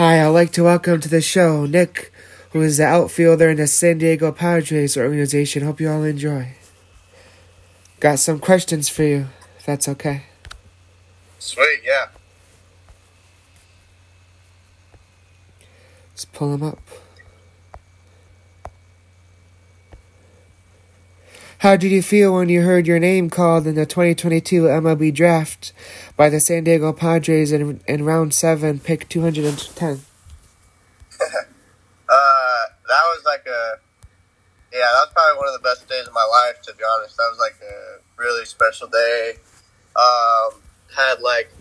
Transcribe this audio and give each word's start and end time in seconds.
Hi, 0.00 0.24
I'd 0.24 0.28
like 0.28 0.50
to 0.52 0.62
welcome 0.62 0.98
to 0.98 1.10
the 1.10 1.20
show 1.20 1.66
Nick, 1.66 2.10
who 2.52 2.62
is 2.62 2.78
the 2.78 2.86
outfielder 2.86 3.50
in 3.50 3.58
the 3.58 3.66
San 3.66 3.98
Diego 3.98 4.32
Padres 4.32 4.96
organization. 4.96 5.62
Hope 5.62 5.78
you 5.78 5.90
all 5.90 6.04
enjoy. 6.04 6.54
Got 8.00 8.18
some 8.18 8.38
questions 8.38 8.88
for 8.88 9.02
you, 9.02 9.26
if 9.58 9.66
that's 9.66 9.90
okay. 9.90 10.22
Sweet, 11.38 11.82
yeah. 11.84 12.06
Let's 16.12 16.24
pull 16.24 16.52
them 16.56 16.62
up. 16.62 16.80
How 21.60 21.76
did 21.76 21.92
you 21.92 22.00
feel 22.00 22.32
when 22.32 22.48
you 22.48 22.62
heard 22.62 22.86
your 22.86 22.98
name 22.98 23.28
called 23.28 23.66
in 23.66 23.74
the 23.74 23.84
2022 23.84 24.62
MLB 24.62 25.12
draft 25.12 25.74
by 26.16 26.30
the 26.30 26.40
San 26.40 26.64
Diego 26.64 26.90
Padres 26.90 27.52
in, 27.52 27.82
in 27.86 28.06
round 28.06 28.32
7, 28.32 28.80
pick 28.80 29.06
210? 29.10 29.90
uh, 29.90 31.28
that 32.08 33.02
was 33.12 33.22
like 33.26 33.44
a, 33.46 33.76
yeah, 34.72 34.88
that 34.88 35.04
was 35.04 35.10
probably 35.12 35.36
one 35.36 35.48
of 35.48 35.52
the 35.52 35.68
best 35.68 35.86
days 35.86 36.08
of 36.08 36.14
my 36.14 36.24
life, 36.24 36.62
to 36.62 36.72
be 36.72 36.82
honest. 36.96 37.18
That 37.18 37.28
was 37.30 37.38
like 37.38 37.60
a 37.60 38.00
really 38.16 38.46
special 38.46 38.88
day. 38.88 39.34
Um, 39.96 40.62
had 40.96 41.20
like, 41.20 41.52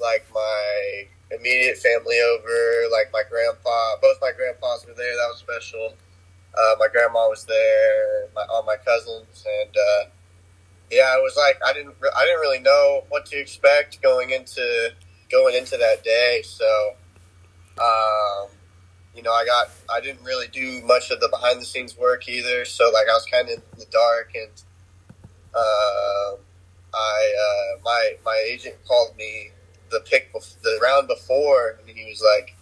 like 0.00 0.26
my 0.34 1.06
immediate 1.30 1.78
family 1.78 2.18
over, 2.18 2.90
like 2.90 3.12
my 3.12 3.22
grandpa, 3.30 3.94
both 4.02 4.16
my 4.20 4.32
grandpas 4.36 4.84
were 4.88 4.94
there. 4.94 5.14
That 5.14 5.28
was 5.30 5.38
special. 5.38 5.94
Uh, 6.56 6.74
my 6.78 6.88
grandma 6.88 7.28
was 7.28 7.44
there, 7.44 8.28
my, 8.34 8.42
all 8.50 8.64
my 8.64 8.76
cousins, 8.76 9.44
and 9.60 9.76
uh, 9.76 10.10
yeah, 10.90 11.16
it 11.16 11.22
was 11.22 11.36
like 11.36 11.58
I 11.64 11.72
didn't 11.72 11.94
re- 12.00 12.10
I 12.16 12.24
didn't 12.24 12.40
really 12.40 12.60
know 12.60 13.04
what 13.08 13.26
to 13.26 13.38
expect 13.38 14.00
going 14.02 14.30
into 14.30 14.92
going 15.30 15.54
into 15.54 15.76
that 15.76 16.02
day. 16.02 16.42
So, 16.44 16.94
um, 17.80 18.48
you 19.14 19.22
know, 19.22 19.32
I 19.32 19.44
got 19.44 19.70
I 19.92 20.00
didn't 20.00 20.24
really 20.24 20.48
do 20.48 20.82
much 20.86 21.10
of 21.10 21.20
the 21.20 21.28
behind 21.28 21.60
the 21.60 21.64
scenes 21.64 21.96
work 21.96 22.28
either. 22.28 22.64
So 22.64 22.90
like 22.92 23.06
I 23.08 23.12
was 23.12 23.26
kind 23.30 23.48
of 23.48 23.54
in 23.54 23.62
the 23.78 23.86
dark, 23.90 24.32
and 24.34 24.50
uh, 25.54 26.36
I 26.94 27.34
uh, 27.44 27.80
my 27.84 28.14
my 28.24 28.44
agent 28.48 28.76
called 28.86 29.16
me 29.16 29.50
the 29.90 30.00
pick 30.00 30.32
bef- 30.32 30.60
the 30.62 30.78
round 30.82 31.08
before, 31.08 31.78
and 31.80 31.96
he 31.96 32.08
was 32.08 32.22
like 32.22 32.54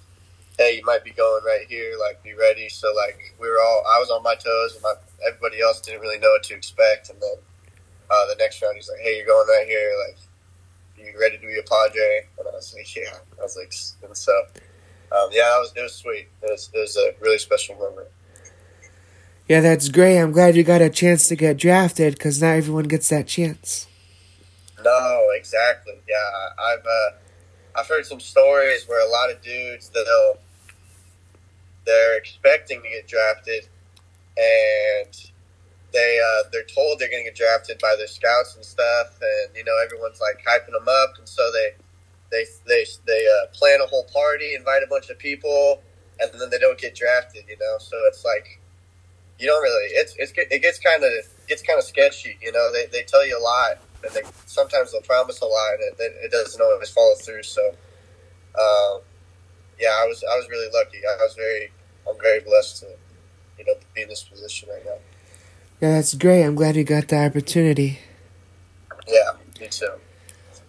hey, 0.58 0.76
you 0.76 0.84
might 0.84 1.04
be 1.04 1.10
going 1.10 1.44
right 1.44 1.66
here, 1.68 1.94
like 2.00 2.22
be 2.22 2.34
ready. 2.34 2.68
So 2.68 2.92
like 2.94 3.34
we 3.40 3.48
were 3.48 3.60
all, 3.60 3.84
I 3.86 3.98
was 3.98 4.10
on 4.10 4.22
my 4.22 4.34
toes, 4.34 4.74
and 4.74 4.82
my, 4.82 4.94
everybody 5.26 5.60
else 5.60 5.80
didn't 5.80 6.00
really 6.00 6.18
know 6.18 6.30
what 6.30 6.42
to 6.44 6.54
expect. 6.54 7.10
And 7.10 7.20
then 7.20 7.36
uh, 8.10 8.26
the 8.28 8.36
next 8.38 8.62
round, 8.62 8.76
he's 8.76 8.88
like, 8.88 9.00
hey, 9.00 9.16
you're 9.16 9.26
going 9.26 9.48
right 9.48 9.66
here, 9.66 9.92
like 10.08 10.18
you 10.98 11.12
ready 11.20 11.36
to 11.36 11.46
be 11.46 11.58
a 11.58 11.62
Padre? 11.62 12.26
And 12.38 12.48
I 12.48 12.52
was 12.52 12.74
like, 12.74 12.96
yeah. 12.96 13.18
I 13.38 13.42
was 13.42 13.56
like, 13.56 13.72
and 14.08 14.16
so 14.16 14.32
um, 15.12 15.28
yeah, 15.32 15.44
that 15.44 15.58
was 15.58 15.72
it 15.76 15.82
was 15.82 15.94
sweet. 15.94 16.28
It 16.42 16.50
was 16.50 16.70
it 16.74 16.78
was 16.78 16.96
a 16.96 17.14
really 17.20 17.38
special 17.38 17.76
moment. 17.76 18.08
Yeah, 19.48 19.60
that's 19.60 19.88
great. 19.88 20.18
I'm 20.18 20.32
glad 20.32 20.56
you 20.56 20.64
got 20.64 20.82
a 20.82 20.90
chance 20.90 21.28
to 21.28 21.36
get 21.36 21.56
drafted 21.56 22.14
because 22.14 22.42
not 22.42 22.56
everyone 22.56 22.84
gets 22.84 23.08
that 23.10 23.28
chance. 23.28 23.86
No, 24.82 25.28
exactly. 25.34 25.94
Yeah, 26.08 26.16
I've 26.64 26.84
uh, 26.84 27.16
I've 27.76 27.86
heard 27.86 28.06
some 28.06 28.20
stories 28.20 28.88
where 28.88 29.06
a 29.06 29.10
lot 29.10 29.30
of 29.30 29.42
dudes 29.42 29.90
they'll 29.90 30.38
they're 31.84 32.18
expecting 32.18 32.82
to 32.82 32.88
get 32.88 33.06
drafted, 33.06 33.68
and 34.36 35.30
they 35.92 36.18
uh, 36.18 36.48
they're 36.52 36.64
told 36.64 36.98
they're 36.98 37.10
going 37.10 37.24
to 37.24 37.30
get 37.30 37.36
drafted 37.36 37.78
by 37.78 37.94
their 37.96 38.08
scouts 38.08 38.56
and 38.56 38.64
stuff, 38.64 39.18
and 39.20 39.56
you 39.56 39.64
know 39.64 39.76
everyone's 39.84 40.20
like 40.20 40.44
hyping 40.44 40.72
them 40.72 40.88
up, 40.88 41.18
and 41.18 41.28
so 41.28 41.42
they 41.52 41.70
they 42.30 42.44
they 42.66 42.84
they 43.06 43.26
uh, 43.26 43.46
plan 43.52 43.80
a 43.82 43.86
whole 43.86 44.04
party, 44.12 44.54
invite 44.54 44.82
a 44.82 44.88
bunch 44.88 45.10
of 45.10 45.18
people, 45.18 45.80
and 46.18 46.30
then 46.40 46.50
they 46.50 46.58
don't 46.58 46.78
get 46.78 46.94
drafted. 46.94 47.44
You 47.48 47.56
know, 47.58 47.76
so 47.78 47.96
it's 48.08 48.24
like 48.24 48.60
you 49.38 49.46
don't 49.46 49.62
really 49.62 49.86
it's, 49.92 50.14
it's 50.18 50.32
it 50.36 50.62
gets 50.62 50.78
kind 50.78 51.04
of 51.04 51.10
gets 51.46 51.62
kind 51.62 51.78
of 51.78 51.84
sketchy. 51.84 52.36
You 52.42 52.52
know, 52.52 52.72
they 52.72 52.86
they 52.86 53.02
tell 53.02 53.26
you 53.26 53.38
a 53.38 53.42
lot, 53.42 53.78
and 54.04 54.12
they 54.14 54.22
sometimes 54.46 54.92
they'll 54.92 55.00
promise 55.02 55.40
a 55.40 55.46
lot, 55.46 55.74
and 55.74 55.98
it, 55.98 56.12
it 56.24 56.30
doesn't 56.30 56.60
always 56.60 56.90
follow 56.90 57.14
through. 57.14 57.42
So. 57.42 57.74
Um, 58.58 59.00
yeah, 59.78 59.90
I 59.90 60.06
was 60.06 60.24
I 60.24 60.36
was 60.36 60.48
really 60.48 60.68
lucky. 60.72 60.98
I 60.98 61.22
was 61.22 61.34
very 61.34 61.70
I'm 62.08 62.18
very 62.20 62.40
blessed 62.40 62.80
to 62.80 62.86
you 63.58 63.64
know 63.64 63.74
be 63.94 64.02
in 64.02 64.08
this 64.08 64.22
position 64.22 64.68
right 64.70 64.84
now. 64.84 64.98
Yeah, 65.80 65.94
that's 65.96 66.14
great. 66.14 66.44
I'm 66.44 66.54
glad 66.54 66.76
you 66.76 66.84
got 66.84 67.08
the 67.08 67.16
opportunity. 67.16 67.98
Yeah, 69.06 69.32
me 69.60 69.68
too. 69.68 69.90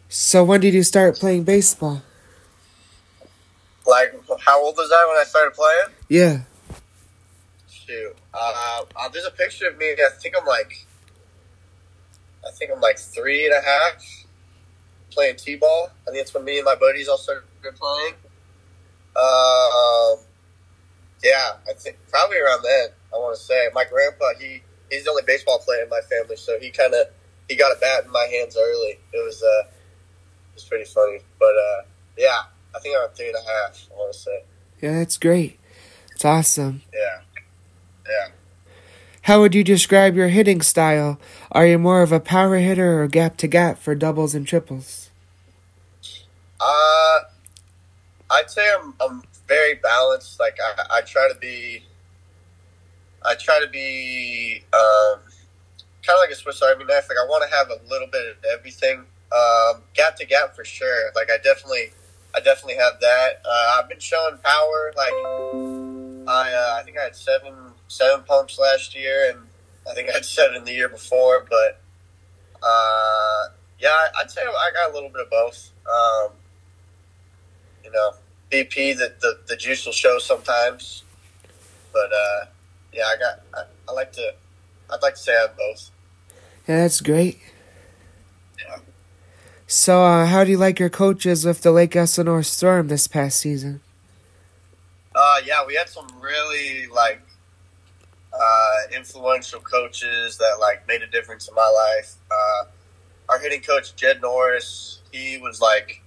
So 0.09 0.44
when 0.44 0.61
did 0.61 0.73
you 0.73 0.83
start 0.83 1.17
playing 1.17 1.44
baseball? 1.44 2.01
Like, 3.85 4.13
how 4.39 4.63
old 4.63 4.75
was 4.75 4.91
I 4.91 5.07
when 5.07 5.17
I 5.17 5.23
started 5.23 5.53
playing? 5.53 5.95
Yeah. 6.09 6.39
Shoot, 7.69 8.17
uh, 8.33 8.83
uh, 8.97 9.09
there's 9.09 9.25
a 9.25 9.31
picture 9.31 9.69
of 9.69 9.77
me. 9.77 9.94
I 9.94 10.09
think 10.21 10.35
I'm 10.38 10.45
like, 10.45 10.85
I 12.47 12.52
think 12.52 12.72
I'm 12.74 12.81
like 12.81 12.97
three 12.97 13.46
and 13.46 13.53
a 13.53 13.62
half 13.62 14.25
playing 15.12 15.35
t-ball. 15.35 15.90
I 16.08 16.12
think 16.12 16.22
it's 16.22 16.34
when 16.34 16.46
me 16.46 16.58
and 16.58 16.66
my 16.66 16.75
buddies 16.75 17.08
all 17.08 17.18
started 17.18 17.44
playing. 17.62 18.13
Um, 19.16 20.19
yeah, 21.24 21.57
I 21.68 21.74
think 21.75 21.97
probably 22.09 22.38
around 22.38 22.63
then. 22.63 22.90
I 23.13 23.18
want 23.18 23.36
to 23.36 23.41
say 23.41 23.68
my 23.74 23.86
grandpa. 23.86 24.25
He 24.40 24.62
he's 24.91 25.06
the 25.06 25.09
only 25.09 25.24
baseball 25.25 25.59
player 25.59 25.84
in 25.84 25.90
my 25.90 26.02
family, 26.02 26.36
so 26.36 26.57
he 26.59 26.69
kind 26.69 26.94
of 26.94 27.07
he 27.50 27.56
got 27.56 27.75
a 27.75 27.80
bat 27.80 28.06
in 28.06 28.12
my 28.12 28.28
hands 28.31 28.56
early. 28.57 29.00
It 29.12 29.25
was 29.25 29.41
uh, 29.41 29.68
it 29.68 30.56
was 30.56 30.63
pretty 30.66 30.86
funny, 30.86 31.19
but 31.40 31.46
uh, 31.56 31.81
yeah, 32.18 32.41
I 32.75 32.80
think 32.80 32.96
I'm 32.97 33.09
three 33.09 33.28
and 33.28 33.36
a 33.36 33.40
half. 33.40 33.88
I 33.91 33.96
want 33.96 34.13
to 34.13 34.19
say. 34.19 34.44
Yeah, 34.81 35.00
that's 35.00 35.18
great. 35.18 35.59
It's 36.12 36.25
awesome. 36.25 36.84
Yeah, 36.94 37.22
yeah. 38.07 38.28
How 39.27 39.41
would 39.41 39.53
you 39.53 39.61
describe 39.61 40.15
your 40.15 40.29
hitting 40.29 40.61
style? 40.61 41.19
Are 41.51 41.67
you 41.67 41.77
more 41.77 42.01
of 42.01 42.13
a 42.13 42.19
power 42.21 42.55
hitter 42.59 43.03
or 43.03 43.09
gap 43.09 43.35
to 43.38 43.47
gap 43.47 43.77
for 43.77 43.93
doubles 43.93 44.33
and 44.33 44.47
triples? 44.47 45.09
Uh, 46.61 47.19
I'd 48.31 48.49
say 48.49 48.65
I'm, 48.79 48.93
I'm 49.01 49.23
very 49.45 49.73
balanced. 49.73 50.39
Like 50.39 50.57
I, 50.65 50.99
I 50.99 51.01
try 51.01 51.27
to 51.27 51.38
be, 51.38 51.83
I 53.25 53.35
try 53.35 53.59
to 53.59 53.67
be 53.67 54.63
um, 54.71 55.19
kind 56.05 56.15
of 56.15 56.21
like 56.21 56.31
a 56.31 56.35
Swiss 56.35 56.61
Army 56.61 56.85
knife. 56.85 57.09
Like 57.09 57.17
I 57.21 57.27
want 57.27 57.44
to 57.49 57.53
have 57.53 57.67
a 57.69 57.85
little 57.89 58.07
bit 58.07 58.27
of 58.27 58.38
everything. 58.57 58.99
Um, 59.35 59.81
gap 59.94 60.15
to 60.19 60.25
gap 60.25 60.55
for 60.55 60.63
sure. 60.63 61.11
Like 61.17 61.29
I 61.29 61.35
definitely, 61.44 61.91
I 62.33 62.39
definitely 62.39 62.77
have 62.77 63.01
that. 63.01 63.41
Uh, 63.44 63.77
I've 63.77 63.89
been 63.89 63.99
showing 63.99 64.38
power. 64.38 64.94
Like 64.95 66.29
I, 66.29 66.53
uh, 66.53 66.79
I 66.79 66.83
think 66.85 66.97
I 66.97 67.03
had 67.03 67.15
seven 67.17 67.66
seven 67.88 68.24
pumps 68.25 68.59
last 68.59 68.96
year, 68.96 69.31
and 69.31 69.40
I 69.90 69.94
think 69.94 70.09
I 70.09 70.14
had 70.14 70.25
seven 70.25 70.64
the 70.64 70.74
year 70.74 70.90
before. 70.90 71.46
But 71.50 71.81
uh, 72.62 73.50
yeah, 73.80 73.96
I'd 74.20 74.31
say 74.31 74.42
I 74.42 74.72
got 74.74 74.92
a 74.92 74.94
little 74.94 75.09
bit 75.09 75.22
of 75.22 75.30
both. 75.30 75.72
Um, 75.86 76.31
you 77.84 77.92
know, 77.92 78.12
BP 78.52 78.98
that 78.98 79.20
the, 79.22 79.40
the 79.48 79.56
juice 79.56 79.86
will 79.86 79.94
show 79.94 80.20
sometimes. 80.20 81.03
But 81.94 82.12
uh, 82.12 82.46
yeah, 82.94 83.03
I 83.03 83.16
got 83.18 83.40
I, 83.53 83.64
I 83.90 83.94
like 83.94 84.12
to 84.14 84.34
I'd 84.90 85.02
like 85.02 85.16
to 85.16 85.19
say 85.19 85.36
I 85.36 85.42
have 85.42 85.58
both. 85.58 85.92
Yeah, 86.68 86.81
that's 86.81 87.02
great. 87.02 87.40
Yeah. 88.59 88.80
So, 89.68 90.04
uh, 90.04 90.25
how 90.25 90.44
do 90.44 90.52
you 90.52 90.58
like 90.58 90.80
your 90.80 90.90
coaches 90.90 91.46
with 91.46 91.62
the 91.62 91.72
Lake 91.72 91.96
Elsinore 91.96 92.44
Storm 92.44 92.88
this 92.88 93.08
past 93.08 93.40
season? 93.40 93.81
Uh, 95.16 95.42
yeah, 95.46 95.66
we 95.66 95.75
had 95.75 95.90
some 95.90 96.08
really 96.22 96.88
like 96.88 97.22
uh, 98.40 98.96
influential 98.96 99.59
coaches 99.59 100.38
that 100.38 100.58
like 100.59 100.88
made 100.88 101.02
a 101.02 101.08
difference 101.08 101.48
in 101.48 101.56
my 101.56 101.96
life. 101.96 102.16
Uh, 102.31 102.66
our 103.30 103.40
hitting 103.40 103.62
coach 103.62 103.96
Jed 103.96 104.22
Norris, 104.22 105.02
he 105.12 105.38
was 105.38 105.59
like 105.62 106.02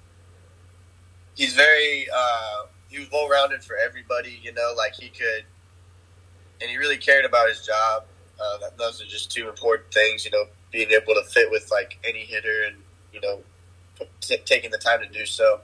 he's 1.35 1.55
very 1.55 2.07
uh, 2.15 2.67
he 2.89 2.99
was 2.99 3.09
well 3.11 3.29
rounded 3.29 3.62
for 3.65 3.77
everybody. 3.77 4.38
You 4.43 4.53
know, 4.53 4.73
like 4.77 4.94
he 4.94 5.09
could, 5.09 5.44
and 6.61 6.71
he 6.71 6.77
really 6.77 6.99
cared 6.99 7.25
about 7.25 7.49
his 7.49 7.65
job. 7.65 8.05
Uh, 8.41 8.71
those 8.79 9.03
are 9.03 9.06
just 9.06 9.31
two 9.31 9.49
important 9.49 9.93
things. 9.93 10.25
You 10.25 10.31
know, 10.31 10.44
being 10.71 10.91
able 10.91 11.15
to 11.15 11.25
fit 11.25 11.50
with 11.50 11.71
like 11.71 11.99
any 12.05 12.21
hitter, 12.21 12.65
and 12.69 12.76
you 13.12 13.21
know, 13.21 13.41
t- 14.21 14.38
taking 14.44 14.71
the 14.71 14.79
time 14.79 15.00
to 15.00 15.09
do 15.09 15.26
so. 15.26 15.61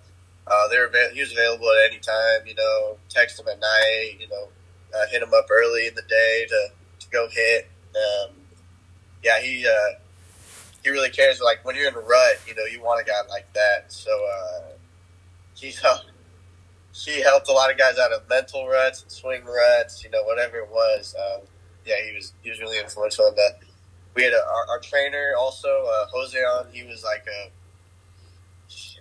Uh, 0.47 0.69
they 0.69 0.79
were 0.79 0.91
he 1.13 1.21
was 1.21 1.33
available 1.33 1.69
at 1.71 1.91
any 1.91 2.01
time. 2.01 2.47
You 2.47 2.55
know, 2.55 2.97
text 3.09 3.39
him 3.39 3.49
at 3.49 3.61
night. 3.61 4.17
You 4.19 4.29
know, 4.29 4.49
uh, 4.95 5.07
hit 5.11 5.23
him 5.23 5.33
up 5.35 5.47
early 5.51 5.87
in 5.87 5.95
the 5.95 6.03
day 6.03 6.47
to, 6.49 6.69
to 7.01 7.09
go 7.11 7.29
hit. 7.31 7.69
Um, 7.95 8.35
yeah, 9.23 9.41
he 9.41 9.67
uh, 9.67 9.99
he 10.83 10.91
really 10.91 11.11
cares. 11.11 11.41
Like 11.41 11.65
when 11.65 11.77
you're 11.77 11.89
in 11.89 11.95
a 11.95 12.01
rut, 12.01 12.41
you 12.47 12.55
know, 12.55 12.65
you 12.65 12.83
want 12.83 13.01
a 13.01 13.05
guy 13.05 13.21
like 13.29 13.53
that. 13.55 13.93
So 13.93 14.11
uh, 14.11 14.63
he 15.55 15.73
helped 15.73 16.11
he 16.93 17.23
helped 17.23 17.49
a 17.49 17.53
lot 17.53 17.71
of 17.71 17.77
guys 17.77 17.99
out 17.99 18.13
of 18.13 18.29
mental 18.29 18.67
ruts 18.67 19.03
and 19.03 19.11
swing 19.11 19.45
ruts, 19.45 20.03
you 20.03 20.11
know, 20.11 20.23
whatever 20.23 20.59
it 20.59 20.69
was. 20.71 21.15
Um, 21.19 21.43
yeah, 21.85 21.97
he 22.09 22.15
was 22.15 22.33
he 22.43 22.51
was 22.51 22.61
really 22.61 22.79
influential 22.79 23.27
in 23.27 23.35
that. 23.35 23.59
We 24.15 24.23
had 24.23 24.33
a, 24.33 24.37
our, 24.37 24.67
our 24.71 24.81
trainer 24.81 25.35
also, 25.39 25.69
uh, 25.69 26.07
Jose 26.13 26.39
on. 26.39 26.69
He 26.73 26.85
was 26.85 27.05
like 27.05 27.27
a 27.27 27.51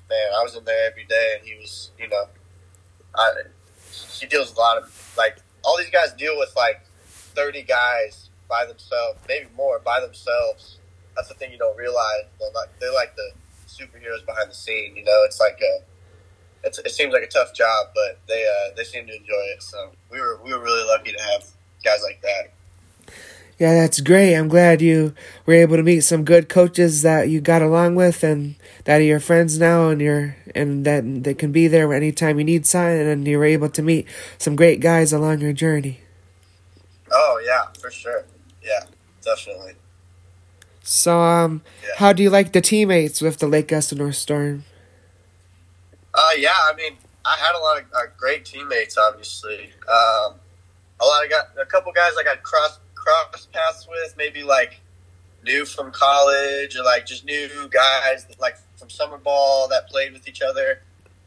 man. 0.10 0.30
I 0.38 0.44
was 0.44 0.56
in 0.56 0.66
there 0.66 0.90
every 0.90 1.06
day, 1.06 1.36
and 1.38 1.48
he 1.48 1.56
was, 1.56 1.92
you 1.98 2.08
know, 2.10 2.26
I, 3.16 3.32
she 3.90 4.28
deals 4.28 4.54
a 4.54 4.60
lot 4.60 4.78
of 4.78 5.14
like 5.18 5.38
all 5.66 5.78
these 5.78 5.90
guys 5.90 6.14
deal 6.14 6.38
with 6.38 6.56
like 6.56 6.82
thirty 7.08 7.64
guys 7.64 8.30
by 8.48 8.66
themselves, 8.66 9.20
maybe 9.28 9.48
more 9.56 9.80
by 9.80 10.00
themselves. 10.00 10.78
That's 11.16 11.30
the 11.30 11.34
thing 11.34 11.52
you 11.52 11.58
don't 11.58 11.78
realize. 11.78 12.26
They're 12.40 12.52
like, 12.54 12.80
they're 12.80 12.94
like 12.94 13.16
the 13.16 13.32
superheroes 13.68 14.26
behind 14.26 14.52
the 14.52 14.56
scene. 14.56 14.96
You 14.96 15.04
know, 15.04 15.24
it's 15.26 15.40
like 15.40 15.60
a 15.62 15.84
it's, 16.66 16.80
it 16.80 16.92
seems 16.92 17.14
like 17.14 17.24
a 17.24 17.28
tough 17.28 17.54
job, 17.54 17.88
but 17.94 18.20
they 18.28 18.46
uh, 18.46 18.76
they 18.76 18.84
seem 18.84 19.06
to 19.08 19.16
enjoy 19.16 19.44
it. 19.56 19.64
So 19.64 19.92
we 20.10 20.20
were 20.20 20.40
we 20.44 20.54
were 20.54 20.62
really 20.62 20.86
lucky 20.86 21.12
to 21.12 21.22
have 21.22 21.46
guys 21.84 22.02
like 22.04 22.22
that. 22.22 22.52
Yeah, 23.58 23.74
that's 23.74 24.02
great. 24.02 24.36
I'm 24.36 24.50
glad 24.50 24.82
you 24.82 25.14
were 25.46 25.54
able 25.54 25.78
to 25.78 25.84
meet 25.84 26.02
some 26.02 26.26
good 26.26 26.50
coaches 26.50 27.04
that 27.04 27.30
you 27.30 27.40
got 27.40 27.62
along 27.62 27.96
with, 27.96 28.24
and 28.24 28.56
that 28.86 29.02
are 29.02 29.04
your 29.04 29.20
friends 29.20 29.60
now, 29.60 29.90
and 29.90 30.02
you're 30.02 30.38
and 30.56 30.86
that 30.86 31.24
they 31.24 31.34
can 31.34 31.52
be 31.52 31.68
there 31.68 31.94
anytime 31.94 32.40
you 32.40 32.46
need 32.46 32.66
something, 32.66 33.08
and 33.08 33.28
you're 33.28 33.46
able 33.46 33.70
to 33.70 33.82
meet 33.82 34.08
some 34.38 34.56
great 34.56 34.80
guys 34.80 35.12
along 35.12 35.42
your 35.42 35.54
journey. 35.54 36.00
Oh 37.12 37.42
yeah, 37.46 37.66
for 37.80 37.92
sure. 37.92 38.26
Yeah, 38.64 38.86
definitely. 39.22 39.74
So, 40.84 41.20
um, 41.20 41.64
yeah. 41.82 41.90
how 41.98 42.14
do 42.14 42.22
you 42.22 42.30
like 42.30 42.54
the 42.54 42.62
teammates 42.62 43.20
with 43.20 43.40
the 43.40 43.48
Lake 43.48 43.72
Elsinore 43.72 44.12
Storm? 44.12 44.66
Uh, 46.14 46.30
yeah, 46.38 46.54
I 46.54 46.76
mean, 46.76 46.94
I 47.26 47.36
had 47.38 47.56
a 47.56 47.60
lot 47.60 47.82
of 47.82 47.86
uh, 47.92 48.12
great 48.16 48.46
teammates. 48.46 48.96
Obviously, 48.98 49.72
um, 49.88 50.36
a 51.00 51.06
lot 51.06 51.24
of 51.24 51.30
got 51.30 51.48
a 51.60 51.66
couple 51.66 51.92
guys 51.92 52.14
like 52.16 52.28
I 52.28 52.36
crossed 52.36 52.80
cross 52.94 53.48
paths 53.52 53.88
with, 53.88 54.16
maybe 54.16 54.44
like 54.44 54.80
new 55.46 55.66
from 55.66 55.92
college 55.92 56.76
or 56.76 56.84
like 56.84 57.06
just 57.06 57.26
new 57.26 57.50
guys 57.70 58.26
like 58.40 58.58
from 58.76 58.90
summer 58.90 59.18
ball 59.18 59.68
that 59.70 59.88
played 59.88 60.12
with 60.14 60.28
each 60.28 60.42
other. 60.42 60.82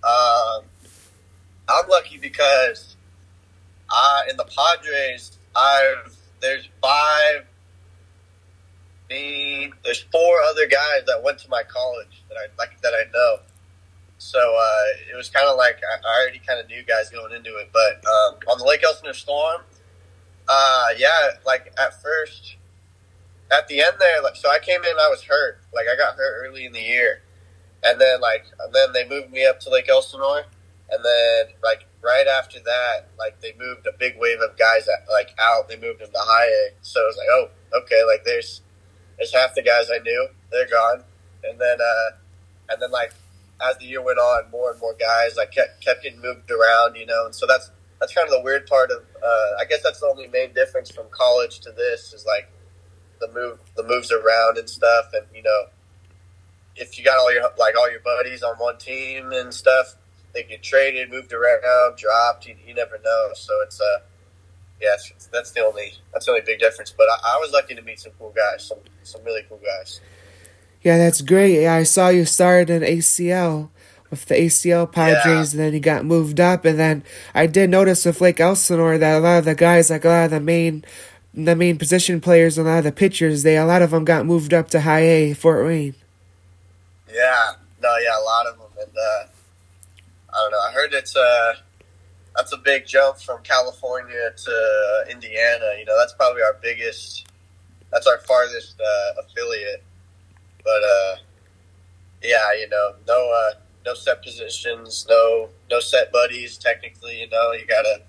Um, 0.04 0.64
I'm 1.68 1.88
lucky 1.88 2.18
because 2.18 2.96
I 3.90 4.26
in 4.30 4.36
the 4.36 4.44
Padres, 4.44 5.38
I've 5.56 6.16
there's 6.40 6.68
five 6.82 7.46
me. 9.08 9.72
There's 9.84 10.00
four 10.00 10.42
other 10.42 10.66
guys 10.66 11.04
that 11.06 11.22
went 11.22 11.38
to 11.38 11.48
my 11.48 11.62
college 11.62 12.22
that 12.28 12.36
I 12.36 12.46
like 12.58 12.80
that 12.82 12.92
I 12.94 13.10
know. 13.12 13.40
So 14.18 14.38
uh, 14.38 15.12
it 15.12 15.16
was 15.16 15.30
kind 15.30 15.46
of 15.48 15.56
like 15.56 15.80
I, 15.82 16.06
I 16.06 16.22
already 16.22 16.40
kind 16.46 16.60
of 16.60 16.68
knew 16.68 16.82
guys 16.82 17.10
going 17.10 17.32
into 17.32 17.50
it. 17.56 17.70
But 17.72 18.04
um, 18.06 18.38
on 18.50 18.58
the 18.58 18.64
Lake 18.64 18.82
Elsinore 18.84 19.14
Storm, 19.14 19.62
uh, 20.48 20.86
yeah, 20.96 21.30
like 21.46 21.72
at 21.78 22.00
first, 22.02 22.56
at 23.50 23.68
the 23.68 23.80
end 23.80 23.96
there, 23.98 24.22
like 24.22 24.36
so 24.36 24.50
I 24.50 24.58
came 24.58 24.84
in, 24.84 24.92
I 24.98 25.08
was 25.08 25.22
hurt. 25.22 25.60
Like 25.72 25.86
I 25.92 25.96
got 25.96 26.16
hurt 26.16 26.46
early 26.46 26.66
in 26.66 26.72
the 26.72 26.80
year, 26.80 27.22
and 27.82 28.00
then 28.00 28.20
like 28.20 28.44
and 28.60 28.74
then 28.74 28.92
they 28.92 29.08
moved 29.08 29.30
me 29.30 29.46
up 29.46 29.60
to 29.60 29.70
Lake 29.70 29.88
Elsinore, 29.88 30.44
and 30.90 31.04
then 31.04 31.54
like 31.62 31.86
right 32.02 32.26
after 32.26 32.58
that, 32.60 33.08
like 33.18 33.40
they 33.40 33.54
moved 33.58 33.86
a 33.86 33.96
big 33.98 34.18
wave 34.18 34.40
of 34.40 34.58
guys 34.58 34.88
at, 34.88 35.10
like 35.10 35.30
out. 35.38 35.68
They 35.68 35.76
moved 35.76 36.00
them 36.00 36.10
to 36.12 36.18
high 36.18 36.46
A, 36.46 36.74
so 36.82 37.00
it 37.00 37.06
was 37.06 37.16
like, 37.16 37.28
oh, 37.30 37.48
okay, 37.82 38.04
like 38.06 38.24
there's 38.24 38.62
there's 39.16 39.34
half 39.34 39.54
the 39.54 39.62
guys 39.62 39.90
I 39.92 39.98
knew, 39.98 40.28
they're 40.50 40.68
gone, 40.68 41.04
and 41.44 41.58
then 41.58 41.78
uh, 41.80 42.16
and 42.70 42.82
then 42.82 42.90
like 42.90 43.12
as 43.66 43.76
the 43.78 43.86
year 43.86 44.02
went 44.02 44.18
on, 44.18 44.50
more 44.50 44.70
and 44.72 44.80
more 44.80 44.94
guys 44.94 45.36
like 45.36 45.52
kept 45.52 45.82
kept 45.82 46.02
getting 46.02 46.20
moved 46.20 46.50
around, 46.50 46.96
you 46.96 47.06
know, 47.06 47.26
and 47.26 47.34
so 47.34 47.46
that's 47.46 47.70
that's 48.00 48.12
kind 48.12 48.26
of 48.28 48.32
the 48.32 48.42
weird 48.42 48.66
part 48.66 48.90
of. 48.90 48.98
Uh, 49.22 49.60
I 49.60 49.64
guess 49.68 49.82
that's 49.82 50.00
the 50.00 50.06
only 50.06 50.28
main 50.28 50.52
difference 50.52 50.90
from 50.90 51.06
college 51.10 51.60
to 51.60 51.72
this 51.72 52.12
is 52.12 52.24
like 52.26 52.48
the 53.20 53.28
move, 53.32 53.58
the 53.76 53.82
moves 53.82 54.12
around 54.12 54.58
and 54.58 54.68
stuff, 54.68 55.06
and 55.12 55.24
you 55.34 55.42
know, 55.42 55.64
if 56.76 56.98
you 56.98 57.04
got 57.04 57.18
all 57.18 57.32
your 57.32 57.42
like 57.58 57.76
all 57.76 57.90
your 57.90 58.00
buddies 58.00 58.42
on 58.42 58.56
one 58.56 58.78
team 58.78 59.32
and 59.32 59.52
stuff, 59.52 59.96
they 60.34 60.42
get 60.42 60.62
traded, 60.62 61.10
moved 61.10 61.32
around, 61.32 61.96
dropped. 61.96 62.46
You, 62.46 62.56
you 62.66 62.74
never 62.74 62.98
know. 63.04 63.30
So 63.34 63.52
it's 63.62 63.80
uh, 63.80 64.00
yeah, 64.80 64.94
it's, 64.94 65.26
that's 65.26 65.50
the 65.52 65.60
only 65.60 65.92
that's 66.12 66.26
the 66.26 66.32
only 66.32 66.42
big 66.44 66.60
difference. 66.60 66.92
But 66.96 67.08
I, 67.08 67.34
I 67.34 67.38
was 67.38 67.52
lucky 67.52 67.74
to 67.74 67.82
meet 67.82 68.00
some 68.00 68.12
cool 68.18 68.34
guys, 68.34 68.66
some 68.66 68.78
some 69.02 69.22
really 69.24 69.42
cool 69.48 69.60
guys. 69.64 70.00
Yeah, 70.82 70.96
that's 70.98 71.20
great. 71.22 71.62
Yeah, 71.62 71.74
I 71.74 71.82
saw 71.82 72.08
you 72.08 72.24
started 72.24 72.70
in 72.70 72.82
ACL 72.82 73.70
with 74.10 74.26
the 74.26 74.34
ACL 74.34 74.90
Padres, 74.90 75.24
yeah. 75.54 75.60
and 75.60 75.66
then 75.66 75.72
he 75.72 75.80
got 75.80 76.04
moved 76.04 76.40
up. 76.40 76.64
And 76.64 76.78
then 76.78 77.04
I 77.34 77.46
did 77.46 77.70
notice 77.70 78.04
with 78.04 78.20
Lake 78.20 78.40
Elsinore 78.40 78.98
that 78.98 79.18
a 79.18 79.20
lot 79.20 79.38
of 79.38 79.44
the 79.44 79.54
guys, 79.54 79.90
like 79.90 80.04
a 80.04 80.08
lot 80.08 80.24
of 80.26 80.30
the 80.30 80.40
main, 80.40 80.84
the 81.44 81.56
main 81.56 81.78
position 81.78 82.20
players, 82.20 82.58
a 82.58 82.62
lot 82.62 82.78
of 82.78 82.84
the 82.84 82.92
pitchers, 82.92 83.42
they 83.42 83.56
a 83.56 83.64
lot 83.64 83.82
of 83.82 83.90
them 83.90 84.04
got 84.04 84.26
moved 84.26 84.52
up 84.52 84.68
to 84.70 84.80
High 84.82 85.00
A 85.00 85.34
Fort 85.34 85.64
Wayne. 85.64 85.94
Yeah, 87.12 87.52
no, 87.82 87.96
yeah, 87.98 88.18
a 88.18 88.24
lot 88.24 88.46
of 88.46 88.58
them, 88.58 88.68
and 88.78 88.96
uh, 88.96 89.26
I 90.30 90.36
don't 90.36 90.50
know. 90.50 90.58
I 90.58 90.72
heard 90.72 90.92
it's 90.92 91.16
uh, 91.16 91.54
that's 92.36 92.52
a 92.52 92.58
big 92.58 92.86
jump 92.86 93.18
from 93.18 93.42
California 93.42 94.30
to 94.36 95.04
Indiana. 95.10 95.76
You 95.78 95.84
know, 95.84 95.96
that's 95.98 96.12
probably 96.14 96.42
our 96.42 96.56
biggest. 96.60 97.26
That's 97.92 98.06
our 98.06 98.18
farthest 98.18 98.80
uh, 98.80 99.22
affiliate, 99.22 99.82
but 100.62 100.82
uh, 100.82 101.16
yeah, 102.22 102.52
you 102.60 102.68
know, 102.68 102.94
no. 103.06 103.32
Uh, 103.32 103.54
no 103.88 103.94
set 103.94 104.22
positions, 104.22 105.06
no 105.08 105.48
no 105.70 105.80
set 105.80 106.12
buddies. 106.12 106.58
Technically, 106.58 107.20
you 107.20 107.28
know, 107.30 107.52
you 107.52 107.66
gotta 107.66 108.02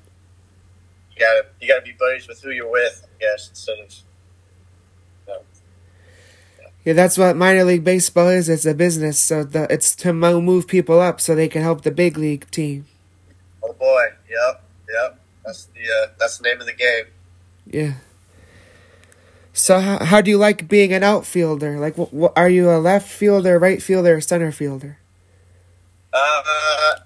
gotta 1.19 1.45
you 1.59 1.67
gotta 1.67 1.81
be 1.81 1.91
buddies 1.91 2.27
with 2.27 2.41
who 2.41 2.51
you're 2.51 2.71
with, 2.71 3.05
I 3.05 3.19
guess, 3.19 3.49
instead 3.49 3.79
of. 3.79 3.95
You 5.27 5.33
know, 5.33 5.41
yeah. 6.59 6.67
yeah, 6.85 6.93
that's 6.93 7.17
what 7.17 7.35
minor 7.35 7.63
league 7.63 7.83
baseball 7.83 8.29
is. 8.29 8.49
It's 8.49 8.65
a 8.65 8.73
business, 8.73 9.19
so 9.19 9.43
the, 9.43 9.71
it's 9.71 9.95
to 9.97 10.13
move 10.13 10.67
people 10.67 10.99
up 10.99 11.21
so 11.21 11.35
they 11.35 11.47
can 11.47 11.61
help 11.61 11.81
the 11.83 11.91
big 11.91 12.17
league 12.17 12.49
team. 12.51 12.85
Oh 13.63 13.73
boy! 13.73 14.05
Yep, 14.29 14.63
yep. 14.89 15.19
That's 15.45 15.65
the 15.65 15.81
uh, 15.81 16.07
that's 16.17 16.37
the 16.37 16.43
name 16.43 16.61
of 16.61 16.65
the 16.65 16.73
game. 16.73 17.05
Yeah. 17.67 17.93
So 19.53 19.79
how 19.79 20.03
how 20.05 20.21
do 20.21 20.31
you 20.31 20.37
like 20.37 20.67
being 20.67 20.93
an 20.93 21.03
outfielder? 21.03 21.79
Like, 21.79 21.97
what, 21.97 22.13
what, 22.13 22.33
are 22.35 22.49
you 22.49 22.69
a 22.69 22.79
left 22.79 23.09
fielder, 23.09 23.59
right 23.59 23.81
fielder, 23.81 24.15
or 24.15 24.21
center 24.21 24.51
fielder? 24.51 24.99
Uh, 26.13 26.99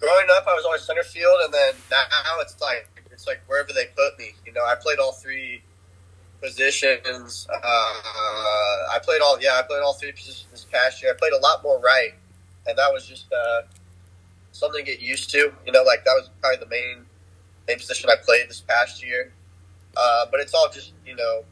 growing 0.00 0.26
up, 0.36 0.46
I 0.46 0.54
was 0.54 0.64
always 0.64 0.82
center 0.82 1.02
field, 1.02 1.36
and 1.44 1.54
then 1.54 1.74
now 1.90 2.40
it's 2.40 2.60
like 2.60 2.95
like 3.26 3.40
wherever 3.46 3.72
they 3.72 3.86
put 3.96 4.18
me. 4.18 4.34
You 4.44 4.52
know, 4.52 4.64
I 4.64 4.74
played 4.80 4.98
all 4.98 5.12
three 5.12 5.62
positions. 6.40 7.46
Uh, 7.52 7.56
I 7.62 8.98
played 9.02 9.20
all 9.22 9.40
yeah, 9.40 9.58
I 9.58 9.62
played 9.62 9.82
all 9.82 9.94
three 9.94 10.12
positions 10.12 10.46
this 10.50 10.66
past 10.70 11.02
year. 11.02 11.12
I 11.12 11.16
played 11.18 11.32
a 11.32 11.38
lot 11.38 11.62
more 11.62 11.80
right, 11.80 12.14
and 12.66 12.76
that 12.78 12.92
was 12.92 13.06
just 13.06 13.26
uh, 13.32 13.62
something 14.52 14.84
to 14.84 14.90
get 14.90 15.00
used 15.00 15.30
to. 15.30 15.52
You 15.64 15.72
know, 15.72 15.82
like 15.82 16.04
that 16.04 16.12
was 16.12 16.30
probably 16.40 16.58
the 16.58 16.70
main 16.70 17.06
main 17.68 17.78
position 17.78 18.10
I 18.10 18.16
played 18.24 18.48
this 18.48 18.60
past 18.60 19.04
year. 19.04 19.32
Uh, 19.96 20.26
but 20.30 20.40
it's 20.40 20.54
all 20.54 20.68
just 20.72 20.92
you 21.06 21.16
know 21.16 21.44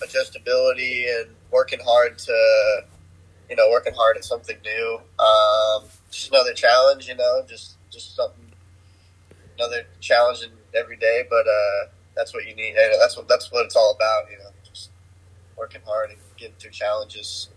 adjustability 0.00 1.06
and 1.20 1.30
working 1.50 1.80
hard 1.84 2.18
to 2.18 2.84
you 3.50 3.56
know 3.56 3.68
working 3.70 3.94
hard 3.94 4.16
at 4.16 4.24
something 4.24 4.56
new. 4.64 5.00
Um, 5.18 5.84
just 6.10 6.30
another 6.30 6.54
challenge, 6.54 7.08
you 7.08 7.16
know, 7.16 7.42
just 7.48 7.74
just 7.90 8.14
something, 8.14 8.52
another 9.58 9.84
challenge 10.00 10.42
in 10.42 10.50
every 10.74 10.96
day. 10.96 11.24
But 11.28 11.46
uh, 11.46 11.90
that's 12.16 12.34
what 12.34 12.46
you 12.46 12.54
need. 12.54 12.74
And 12.74 13.00
that's 13.00 13.16
what 13.16 13.28
that's 13.28 13.52
what 13.52 13.64
it's 13.64 13.76
all 13.76 13.94
about, 13.94 14.30
you 14.30 14.38
know, 14.38 14.50
just 14.64 14.90
working 15.56 15.82
hard 15.86 16.10
and 16.10 16.18
getting 16.36 16.56
through 16.58 16.72
challenges. 16.72 17.50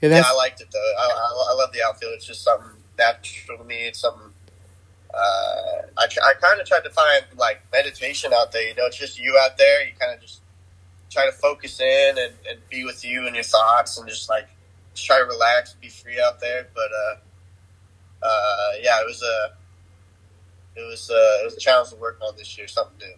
Yeah, 0.00 0.10
yeah 0.10 0.22
I 0.26 0.34
liked 0.34 0.60
it 0.60 0.68
though. 0.72 0.92
I, 0.98 1.04
I, 1.04 1.52
I, 1.52 1.54
love 1.54 1.72
the 1.72 1.82
outfield. 1.86 2.12
It's 2.14 2.26
just 2.26 2.42
something 2.42 2.76
natural 2.98 3.58
to 3.58 3.64
me. 3.64 3.86
It's 3.86 4.00
something. 4.00 4.32
Uh, 5.12 5.86
I, 5.96 6.06
I 6.06 6.32
kind 6.40 6.60
of 6.60 6.66
tried 6.66 6.82
to 6.84 6.90
find 6.90 7.24
like 7.36 7.62
meditation 7.72 8.32
out 8.34 8.52
there. 8.52 8.68
You 8.68 8.74
know, 8.74 8.86
it's 8.86 8.98
just 8.98 9.18
you 9.18 9.38
out 9.40 9.56
there. 9.56 9.86
You 9.86 9.92
kind 9.98 10.14
of 10.14 10.20
just 10.20 10.40
try 11.10 11.24
to 11.26 11.32
focus 11.32 11.80
in 11.80 12.18
and, 12.18 12.34
and 12.50 12.58
be 12.68 12.84
with 12.84 13.04
you 13.04 13.26
and 13.26 13.34
your 13.34 13.44
thoughts 13.44 13.98
and 13.98 14.08
just 14.08 14.28
like 14.28 14.48
try 14.94 15.18
to 15.18 15.24
relax, 15.24 15.74
be 15.74 15.88
free 15.88 16.20
out 16.20 16.40
there. 16.40 16.68
But 16.74 16.90
uh, 16.92 17.16
uh, 18.26 18.72
yeah, 18.82 19.00
it 19.00 19.06
was 19.06 19.22
a 19.22 19.52
it 20.76 20.86
was 20.88 21.10
uh, 21.10 21.42
it 21.42 21.44
was 21.44 21.56
a 21.56 21.60
challenge 21.60 21.90
to 21.90 21.96
work 21.96 22.18
on 22.20 22.36
this 22.36 22.56
year, 22.58 22.68
something 22.68 22.98
new. 22.98 23.14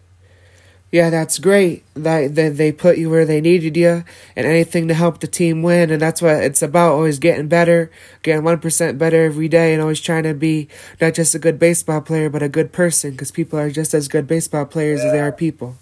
Yeah, 0.89 1.09
that's 1.09 1.37
great. 1.37 1.83
That, 1.95 2.35
that 2.35 2.55
they 2.55 2.71
put 2.71 2.97
you 2.97 3.09
where 3.09 3.25
they 3.25 3.41
needed 3.41 3.75
you, 3.75 4.05
and 4.37 4.47
anything 4.47 4.87
to 4.87 4.93
help 4.93 5.19
the 5.19 5.27
team 5.27 5.61
win, 5.61 5.91
and 5.91 6.01
that's 6.01 6.21
what 6.21 6.41
it's 6.41 6.61
about. 6.61 6.93
Always 6.93 7.19
getting 7.19 7.49
better, 7.49 7.91
getting 8.23 8.43
one 8.43 8.59
percent 8.59 8.97
better 8.97 9.25
every 9.25 9.49
day, 9.49 9.73
and 9.73 9.81
always 9.81 9.99
trying 9.99 10.23
to 10.23 10.33
be 10.33 10.69
not 11.01 11.13
just 11.13 11.35
a 11.35 11.39
good 11.39 11.59
baseball 11.59 11.99
player, 11.99 12.29
but 12.29 12.41
a 12.41 12.47
good 12.47 12.71
person. 12.71 13.11
Because 13.11 13.31
people 13.31 13.59
are 13.59 13.69
just 13.69 13.93
as 13.93 14.07
good 14.07 14.27
baseball 14.27 14.65
players 14.65 15.01
yeah. 15.01 15.07
as 15.07 15.11
they 15.11 15.19
are 15.19 15.31
people. 15.33 15.75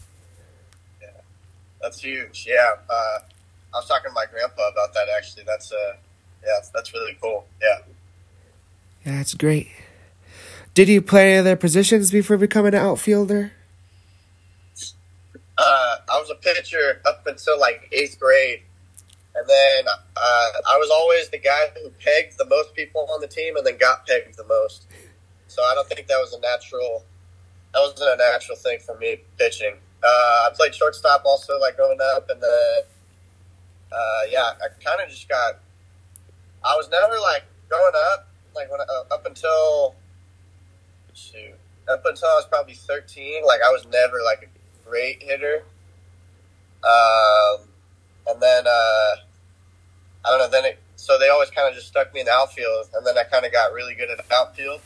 Yeah, 1.00 1.10
that's 1.82 2.00
huge. 2.01 2.46
Yeah, 2.48 2.74
uh, 2.89 3.20
I 3.75 3.77
was 3.77 3.88
talking 3.88 4.10
to 4.10 4.15
my 4.15 4.25
grandpa 4.32 4.70
about 4.70 4.94
that 4.96 5.08
actually. 5.15 5.44
That's 5.46 5.72
uh, 5.72 5.98
yeah, 6.44 6.65
that's 6.74 6.94
really 6.94 7.15
cool. 7.22 7.46
Yeah. 7.62 7.77
Yeah, 9.05 9.17
that's 9.17 9.36
great. 9.36 9.70
Did 10.75 10.89
you 10.89 11.01
play 11.01 11.38
other 11.38 11.55
positions 11.55 12.12
before 12.12 12.36
becoming 12.36 12.74
an 12.74 12.82
outfielder? 12.82 13.53
Uh, 15.58 15.96
I 16.12 16.20
was 16.20 16.29
a 16.29 16.36
pitcher 16.36 17.01
up 17.08 17.25
until 17.25 17.58
like 17.58 17.88
eighth 17.94 18.20
grade, 18.20 18.60
and 19.36 19.48
then 19.48 19.86
uh, 19.88 20.48
I 20.70 20.75
was 20.77 20.89
always 20.91 21.29
the 21.29 21.38
guy 21.38 21.72
who 21.82 21.91
pegged 22.03 22.38
the 22.38 22.46
most 22.46 22.75
people 22.75 23.08
on 23.10 23.22
the 23.22 23.27
team, 23.27 23.55
and 23.55 23.65
then 23.65 23.77
got 23.77 24.05
pegged 24.05 24.36
the 24.36 24.44
most. 24.44 24.88
So 25.48 25.63
I 25.63 25.75
don't 25.75 25.88
think 25.88 26.08
that 26.08 26.17
was 26.17 26.34
a 26.34 26.41
natural. 26.41 27.05
That 27.74 27.79
wasn't 27.79 28.10
a 28.10 28.17
natural 28.17 28.58
thing 28.58 28.79
for 28.79 28.98
me 28.98 29.22
pitching. 29.38 29.75
Uh, 30.03 30.08
I 30.08 30.50
played 30.55 30.75
shortstop 30.75 31.24
also, 31.24 31.58
like 31.58 31.77
growing 31.77 32.00
up, 32.15 32.29
and 32.29 32.44
then 32.44 32.82
uh, 33.94 34.22
yeah, 34.29 34.51
I 34.62 34.67
kind 34.84 35.00
of 35.01 35.08
just 35.08 35.29
got. 35.29 35.58
I 36.65 36.75
was 36.75 36.89
never 36.89 37.17
like 37.22 37.44
growing 37.70 37.94
up, 38.12 38.27
like 38.53 38.70
when 38.70 38.82
uh, 38.82 39.13
up 39.13 39.25
until 39.25 39.96
shoot, 41.15 41.55
up 41.89 42.03
until 42.05 42.27
I 42.27 42.36
was 42.36 42.45
probably 42.45 42.75
thirteen. 42.75 43.45
Like 43.45 43.62
I 43.65 43.69
was 43.72 43.86
never 43.91 44.22
like 44.24 44.50
a 44.50 44.88
great 44.88 45.24
hitter. 45.24 45.63
Um, 46.84 47.67
and 48.27 48.41
then 48.41 48.67
uh, 48.67 49.15
I 50.24 50.29
don't 50.29 50.39
know. 50.39 50.50
Then 50.50 50.65
it 50.65 50.79
so 50.95 51.17
they 51.19 51.29
always 51.29 51.50
kind 51.50 51.67
of 51.67 51.75
just 51.75 51.88
stuck 51.88 52.13
me 52.13 52.22
in 52.22 52.25
the 52.25 52.31
outfield, 52.31 52.89
and 52.93 53.05
then 53.05 53.17
I 53.17 53.24
kind 53.24 53.45
of 53.45 53.51
got 53.51 53.74
really 53.74 53.95
good 53.95 54.10
at 54.10 54.19
outfield. 54.31 54.81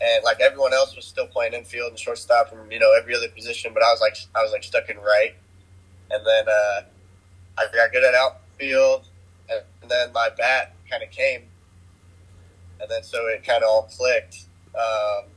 And 0.00 0.24
like 0.24 0.40
everyone 0.40 0.72
else 0.72 0.96
was 0.96 1.04
still 1.04 1.26
playing 1.26 1.52
infield 1.52 1.90
and 1.90 1.98
shortstop 1.98 2.52
and 2.52 2.70
you 2.72 2.80
know 2.80 2.92
every 2.98 3.14
other 3.14 3.28
position, 3.28 3.72
but 3.72 3.82
I 3.82 3.90
was 3.92 4.00
like 4.00 4.16
I 4.34 4.42
was 4.42 4.52
like 4.52 4.64
stuck 4.64 4.88
in 4.88 4.98
right. 4.98 5.34
And 6.10 6.26
then 6.26 6.44
uh, 6.48 6.82
I 7.56 7.64
got 7.74 7.92
good 7.92 8.04
at 8.04 8.14
outfield, 8.14 9.06
and, 9.48 9.62
and 9.80 9.90
then 9.90 10.12
my 10.12 10.28
bat 10.36 10.74
kind 10.90 11.02
of 11.02 11.10
came, 11.10 11.44
and 12.80 12.90
then 12.90 13.02
so 13.02 13.26
it 13.28 13.44
kind 13.44 13.62
of 13.62 13.68
all 13.70 13.88
clicked. 13.96 14.44
Um, 14.74 15.31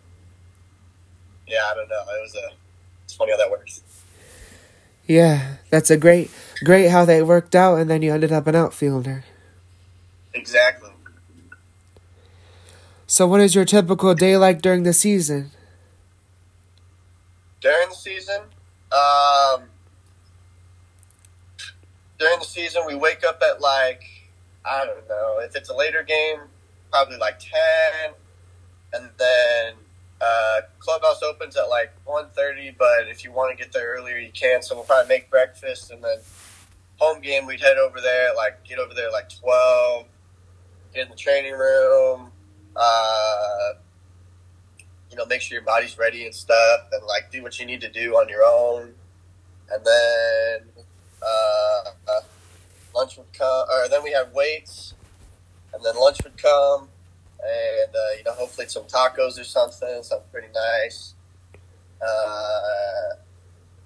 yeah, 1.47 1.61
I 1.71 1.75
don't 1.75 1.89
know. 1.89 2.01
It 2.01 2.21
was 2.21 2.35
a. 2.35 2.53
It's 3.03 3.13
funny 3.13 3.31
how 3.31 3.37
that 3.37 3.51
works. 3.51 3.81
Yeah, 5.07 5.57
that's 5.69 5.91
a 5.91 5.97
great, 5.97 6.31
great 6.63 6.87
how 6.89 7.05
they 7.05 7.21
worked 7.21 7.53
out, 7.55 7.79
and 7.79 7.89
then 7.89 8.01
you 8.01 8.11
ended 8.11 8.31
up 8.31 8.47
an 8.47 8.55
outfielder. 8.55 9.23
Exactly. 10.33 10.89
So, 13.05 13.27
what 13.27 13.39
is 13.39 13.53
your 13.53 13.65
typical 13.65 14.15
day 14.15 14.35
like 14.35 14.61
during 14.61 14.83
the 14.83 14.93
season? 14.93 15.51
During 17.61 17.89
the 17.89 17.95
season, 17.95 18.41
um, 18.91 19.63
during 22.17 22.39
the 22.39 22.45
season, 22.45 22.83
we 22.87 22.95
wake 22.95 23.23
up 23.23 23.41
at 23.47 23.61
like 23.61 24.03
I 24.65 24.85
don't 24.85 25.07
know 25.07 25.39
if 25.39 25.55
it's 25.55 25.69
a 25.69 25.75
later 25.75 26.01
game, 26.01 26.39
probably 26.91 27.17
like 27.17 27.39
ten, 27.39 28.13
and 28.93 29.09
then 29.17 29.73
uh, 30.25 30.61
clubhouse 30.79 31.21
opens 31.21 31.55
at 31.55 31.69
like 31.69 31.93
1.30, 32.07 32.75
but 32.77 33.07
if 33.07 33.23
you 33.23 33.31
want 33.31 33.55
to 33.55 33.63
get 33.63 33.71
there 33.71 33.95
earlier, 33.95 34.17
you 34.17 34.31
can. 34.31 34.61
So 34.61 34.75
we'll 34.75 34.83
probably 34.83 35.09
make 35.09 35.29
breakfast 35.29 35.91
and 35.91 36.03
then 36.03 36.17
home 36.97 37.21
game. 37.21 37.45
We'd 37.45 37.61
head 37.61 37.77
over 37.77 38.01
there, 38.01 38.33
like 38.35 38.63
get 38.63 38.79
over 38.79 38.93
there 38.93 39.11
like 39.11 39.29
twelve, 39.29 40.05
get 40.93 41.05
in 41.05 41.09
the 41.09 41.15
training 41.15 41.53
room. 41.53 42.31
Uh, 42.75 43.73
you 45.09 45.17
know, 45.17 45.25
make 45.25 45.41
sure 45.41 45.55
your 45.55 45.65
body's 45.65 45.97
ready 45.97 46.25
and 46.25 46.35
stuff, 46.35 46.81
and 46.91 47.03
like 47.05 47.31
do 47.31 47.41
what 47.43 47.59
you 47.59 47.65
need 47.65 47.81
to 47.81 47.89
do 47.89 48.15
on 48.15 48.27
your 48.29 48.43
own. 48.43 48.93
And 49.71 49.85
then 49.85 50.83
uh, 51.21 51.89
uh, 52.07 52.21
lunch 52.93 53.17
would 53.17 53.31
come, 53.33 53.67
or 53.69 53.87
then 53.89 54.03
we 54.03 54.11
have 54.11 54.31
weights, 54.33 54.93
and 55.73 55.83
then 55.83 55.95
lunch 55.95 56.17
would 56.23 56.37
come, 56.37 56.89
and 57.43 57.95
uh, 57.95 58.17
you 58.17 58.23
know, 58.23 58.33
hopefully 58.33 58.67
some 58.67 58.83
tacos 58.83 59.39
or 59.39 59.43
something, 59.43 60.03
something 60.03 60.27
pretty 60.31 60.49
nice. 60.53 61.13
Uh, 62.01 63.15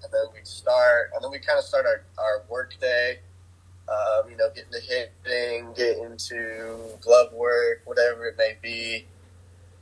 and 0.04 0.12
then 0.12 0.22
we'd 0.34 0.48
start, 0.48 1.12
and 1.14 1.24
then 1.24 1.32
we 1.32 1.40
kind 1.40 1.60
of 1.60 1.66
start 1.66 1.86
our, 1.86 2.04
our 2.18 2.44
work 2.50 2.74
day. 2.80 3.20
Um, 3.88 4.30
you 4.30 4.38
know, 4.38 4.50
getting 4.54 4.72
to 4.72 4.80
hitting, 4.80 5.74
getting 5.74 6.16
to 6.18 6.78
glove 7.02 7.34
work, 7.34 7.82
whatever 7.86 8.26
it 8.28 8.36
may 8.38 8.56
be. 8.62 9.08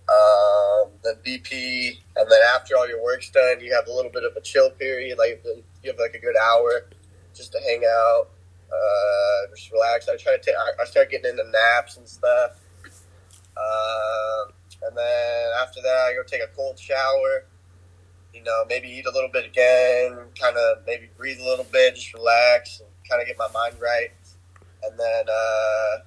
Um, 0.07 0.91
then 1.03 1.15
BP, 1.25 1.99
and 2.15 2.31
then 2.31 2.39
after 2.55 2.77
all 2.77 2.87
your 2.87 3.03
work's 3.03 3.29
done, 3.29 3.59
you 3.59 3.73
have 3.73 3.87
a 3.87 3.91
little 3.91 4.11
bit 4.11 4.23
of 4.23 4.35
a 4.37 4.41
chill 4.41 4.69
period. 4.71 5.17
Like 5.17 5.43
you 5.83 5.91
have 5.91 5.99
like 5.99 6.13
a 6.15 6.19
good 6.19 6.37
hour 6.37 6.85
just 7.35 7.51
to 7.51 7.59
hang 7.59 7.83
out, 7.85 8.29
uh, 8.71 9.55
just 9.55 9.69
relax. 9.71 10.07
I 10.07 10.15
try 10.15 10.37
to 10.37 10.41
take. 10.41 10.55
I 10.55 10.85
start 10.85 11.11
getting 11.11 11.31
into 11.31 11.43
naps 11.51 11.97
and 11.97 12.07
stuff. 12.07 12.51
Um, 13.57 14.53
and 14.83 14.97
then 14.97 15.51
after 15.61 15.81
that, 15.81 16.07
I 16.09 16.13
go 16.13 16.23
take 16.23 16.43
a 16.43 16.55
cold 16.55 16.77
shower. 16.79 17.45
You 18.33 18.43
know, 18.43 18.65
maybe 18.69 18.87
eat 18.87 19.05
a 19.07 19.11
little 19.11 19.31
bit 19.31 19.45
again, 19.45 20.19
kind 20.39 20.55
of 20.57 20.85
maybe 20.85 21.09
breathe 21.17 21.39
a 21.39 21.43
little 21.43 21.65
bit, 21.71 21.95
just 21.95 22.13
relax, 22.13 22.81
and 22.81 22.89
kind 23.09 23.19
of 23.19 23.27
get 23.27 23.37
my 23.37 23.47
mind 23.51 23.75
right. 23.81 24.11
And 24.83 24.99
then 24.99 25.25
uh, 25.27 25.97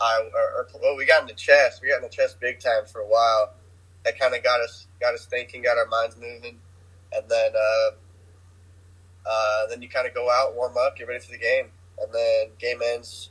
I, 0.00 0.30
or, 0.32 0.52
or, 0.60 0.68
well, 0.80 0.96
we 0.96 1.04
got 1.04 1.22
in 1.22 1.26
the 1.26 1.34
chest. 1.34 1.82
We 1.82 1.88
got 1.88 1.96
in 1.96 2.02
the 2.02 2.08
chest 2.08 2.38
big 2.40 2.60
time 2.60 2.86
for 2.86 3.00
a 3.00 3.06
while. 3.06 3.54
That 4.04 4.18
kind 4.20 4.34
of 4.34 4.44
got 4.44 4.60
us, 4.60 4.86
got 5.00 5.14
us 5.14 5.26
thinking, 5.26 5.62
got 5.62 5.76
our 5.76 5.86
minds 5.86 6.16
moving. 6.16 6.60
And 7.12 7.28
then, 7.28 7.52
uh, 7.56 7.90
uh, 9.28 9.66
then 9.68 9.82
you 9.82 9.88
kind 9.88 10.06
of 10.06 10.14
go 10.14 10.30
out, 10.30 10.54
warm 10.54 10.76
up, 10.76 10.96
get 10.96 11.08
ready 11.08 11.24
for 11.24 11.32
the 11.32 11.38
game, 11.38 11.66
and 12.00 12.12
then 12.14 12.50
game 12.60 12.80
ends 12.84 13.30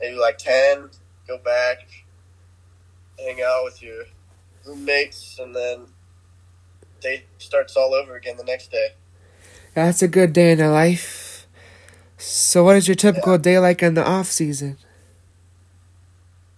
maybe 0.00 0.16
like 0.16 0.38
ten. 0.38 0.88
Go 1.28 1.38
back, 1.38 1.86
hang 3.24 3.40
out 3.42 3.64
with 3.64 3.82
your 3.82 4.04
roommates, 4.66 5.38
and 5.38 5.54
then 5.54 5.86
day 7.00 7.24
starts 7.38 7.76
all 7.76 7.94
over 7.94 8.16
again 8.16 8.36
the 8.36 8.44
next 8.44 8.70
day. 8.70 8.88
That's 9.74 10.02
a 10.02 10.08
good 10.08 10.32
day 10.32 10.52
in 10.52 10.58
the 10.58 10.68
life. 10.68 11.46
So, 12.18 12.64
what 12.64 12.76
is 12.76 12.88
your 12.88 12.94
typical 12.94 13.32
yeah. 13.32 13.38
day 13.38 13.58
like 13.58 13.82
in 13.82 13.94
the 13.94 14.06
off 14.06 14.26
season? 14.26 14.78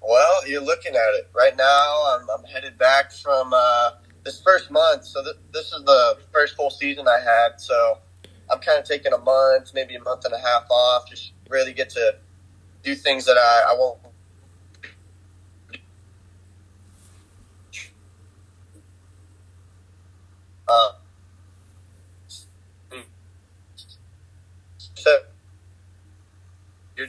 Well, 0.00 0.48
you're 0.48 0.62
looking 0.62 0.94
at 0.94 1.14
it 1.14 1.30
right 1.32 1.56
now. 1.56 2.18
I'm, 2.18 2.28
I'm 2.30 2.44
headed 2.44 2.76
back 2.76 3.12
from 3.12 3.52
uh, 3.54 3.92
this 4.24 4.42
first 4.42 4.70
month. 4.70 5.04
So 5.04 5.22
th- 5.22 5.36
this 5.52 5.66
is 5.72 5.84
the 5.84 6.18
first 6.32 6.56
full 6.56 6.70
season 6.70 7.06
I 7.06 7.20
had. 7.20 7.60
So 7.60 7.98
I'm 8.50 8.58
kind 8.58 8.80
of 8.80 8.84
taking 8.84 9.12
a 9.12 9.18
month, 9.18 9.70
maybe 9.74 9.94
a 9.94 10.02
month 10.02 10.24
and 10.24 10.34
a 10.34 10.38
half 10.38 10.68
off, 10.70 11.08
just 11.08 11.32
really 11.48 11.72
get 11.72 11.90
to 11.90 12.16
do 12.82 12.96
things 12.96 13.24
that 13.26 13.36
I, 13.36 13.72
I 13.72 13.74
won't 13.78 13.98
Uh, 20.68 20.92
so 24.94 25.18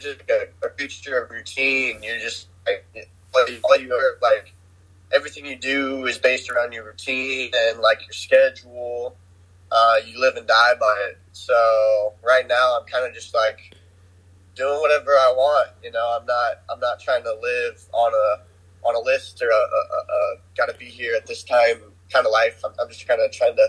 just 0.03 0.21
a, 0.29 0.47
a 0.65 0.69
creature 0.69 1.23
of 1.23 1.31
routine. 1.31 2.01
You're 2.03 2.19
just 2.19 2.47
like 2.65 2.85
all 3.35 3.77
you 3.77 3.93
are 3.93 4.17
like 4.21 4.53
everything 5.13 5.45
you 5.45 5.55
do 5.55 6.05
is 6.05 6.17
based 6.17 6.49
around 6.49 6.73
your 6.73 6.85
routine 6.85 7.51
and 7.55 7.79
like 7.79 8.01
your 8.01 8.13
schedule. 8.13 9.15
Uh, 9.71 9.95
you 10.05 10.19
live 10.19 10.35
and 10.35 10.47
die 10.47 10.73
by 10.79 11.07
it. 11.09 11.17
So 11.31 12.13
right 12.23 12.47
now, 12.47 12.77
I'm 12.79 12.85
kind 12.85 13.07
of 13.07 13.13
just 13.13 13.33
like 13.33 13.75
doing 14.55 14.79
whatever 14.81 15.11
I 15.11 15.33
want. 15.35 15.69
You 15.83 15.91
know, 15.91 16.17
I'm 16.19 16.25
not 16.25 16.61
I'm 16.71 16.79
not 16.79 16.99
trying 16.99 17.23
to 17.23 17.33
live 17.41 17.83
on 17.91 18.13
a 18.13 18.87
on 18.87 18.95
a 18.95 18.99
list 18.99 19.41
or 19.41 19.49
a, 19.49 19.51
a, 19.51 19.57
a 19.57 20.37
got 20.57 20.67
to 20.71 20.77
be 20.77 20.85
here 20.85 21.15
at 21.15 21.25
this 21.25 21.43
time 21.43 21.81
kind 22.11 22.25
of 22.25 22.31
life. 22.31 22.61
I'm, 22.63 22.73
I'm 22.79 22.89
just 22.89 23.07
kind 23.07 23.21
of 23.21 23.31
trying 23.31 23.55
to 23.55 23.67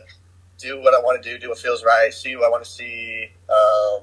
do 0.59 0.81
what 0.81 0.95
I 0.95 0.99
want 0.99 1.23
to 1.23 1.29
do, 1.31 1.39
do 1.39 1.49
what 1.49 1.59
feels 1.59 1.85
right, 1.85 2.13
see 2.13 2.37
what 2.37 2.47
I 2.47 2.51
want 2.51 2.65
to 2.65 2.71
see. 2.71 3.29
Um, 3.49 4.03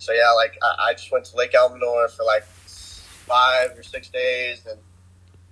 so 0.00 0.12
yeah, 0.12 0.32
like 0.32 0.58
I, 0.62 0.88
I, 0.88 0.92
just 0.94 1.12
went 1.12 1.24
to 1.26 1.36
Lake 1.36 1.54
Elsinore 1.54 2.08
for 2.08 2.24
like 2.24 2.42
five 2.42 3.78
or 3.78 3.82
six 3.82 4.08
days, 4.08 4.66
and 4.68 4.80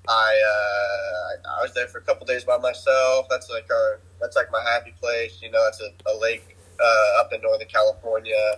I 0.08 0.12
uh, 0.12 1.50
I, 1.54 1.60
I 1.60 1.62
was 1.62 1.72
there 1.74 1.86
for 1.86 1.98
a 1.98 2.02
couple 2.02 2.26
days 2.26 2.42
by 2.44 2.58
myself. 2.58 3.26
That's 3.30 3.48
like 3.50 3.70
our 3.70 4.00
that's 4.20 4.34
like 4.34 4.50
my 4.50 4.62
happy 4.62 4.94
place. 5.00 5.38
You 5.40 5.52
know, 5.52 5.62
that's 5.64 5.80
a, 5.80 5.90
a 6.10 6.14
lake 6.18 6.56
uh, 6.80 7.20
up 7.20 7.32
in 7.32 7.40
Northern 7.42 7.68
California, 7.68 8.56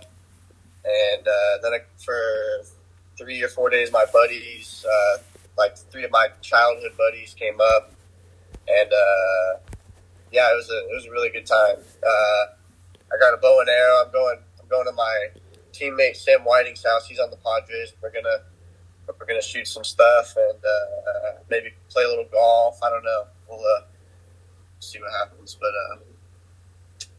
and 0.85 1.27
uh, 1.27 1.61
then 1.61 1.73
I, 1.73 1.79
for 2.03 2.65
three 3.19 3.43
or 3.43 3.49
four 3.49 3.69
days, 3.69 3.91
my 3.91 4.05
buddies, 4.11 4.83
uh, 4.89 5.21
like 5.57 5.77
three 5.77 6.05
of 6.05 6.11
my 6.11 6.29
childhood 6.41 6.93
buddies, 6.97 7.35
came 7.35 7.59
up 7.61 7.91
and 8.67 8.91
uh, 8.91 9.59
yeah, 10.31 10.51
it 10.51 10.55
was 10.55 10.69
a 10.69 10.79
it 10.89 10.93
was 10.93 11.05
a 11.05 11.11
really 11.11 11.29
good 11.29 11.45
time. 11.45 11.77
Uh, 12.01 12.43
I 13.11 13.19
got 13.19 13.33
a 13.33 13.37
bow 13.37 13.59
and 13.59 13.69
arrow. 13.69 14.05
I'm 14.05 14.11
going 14.11 14.39
I'm 14.59 14.67
going 14.67 14.85
to 14.85 14.93
my 14.93 15.27
teammate 15.71 16.15
Sam 16.15 16.41
Whiting's 16.41 16.83
house. 16.83 17.07
He's 17.07 17.19
on 17.19 17.29
the 17.29 17.37
Padres. 17.37 17.93
We're 18.01 18.11
gonna 18.11 18.43
we're 19.19 19.25
gonna 19.25 19.41
shoot 19.41 19.67
some 19.67 19.83
stuff 19.83 20.35
and 20.37 20.59
uh, 20.63 21.39
maybe 21.49 21.73
play 21.89 22.03
a 22.03 22.07
little 22.07 22.27
golf. 22.31 22.79
I 22.83 22.89
don't 22.89 23.03
know. 23.03 23.23
We'll 23.49 23.59
uh, 23.59 23.81
see 24.79 24.99
what 24.99 25.11
happens. 25.11 25.57
But 25.59 25.69
uh, 25.69 25.99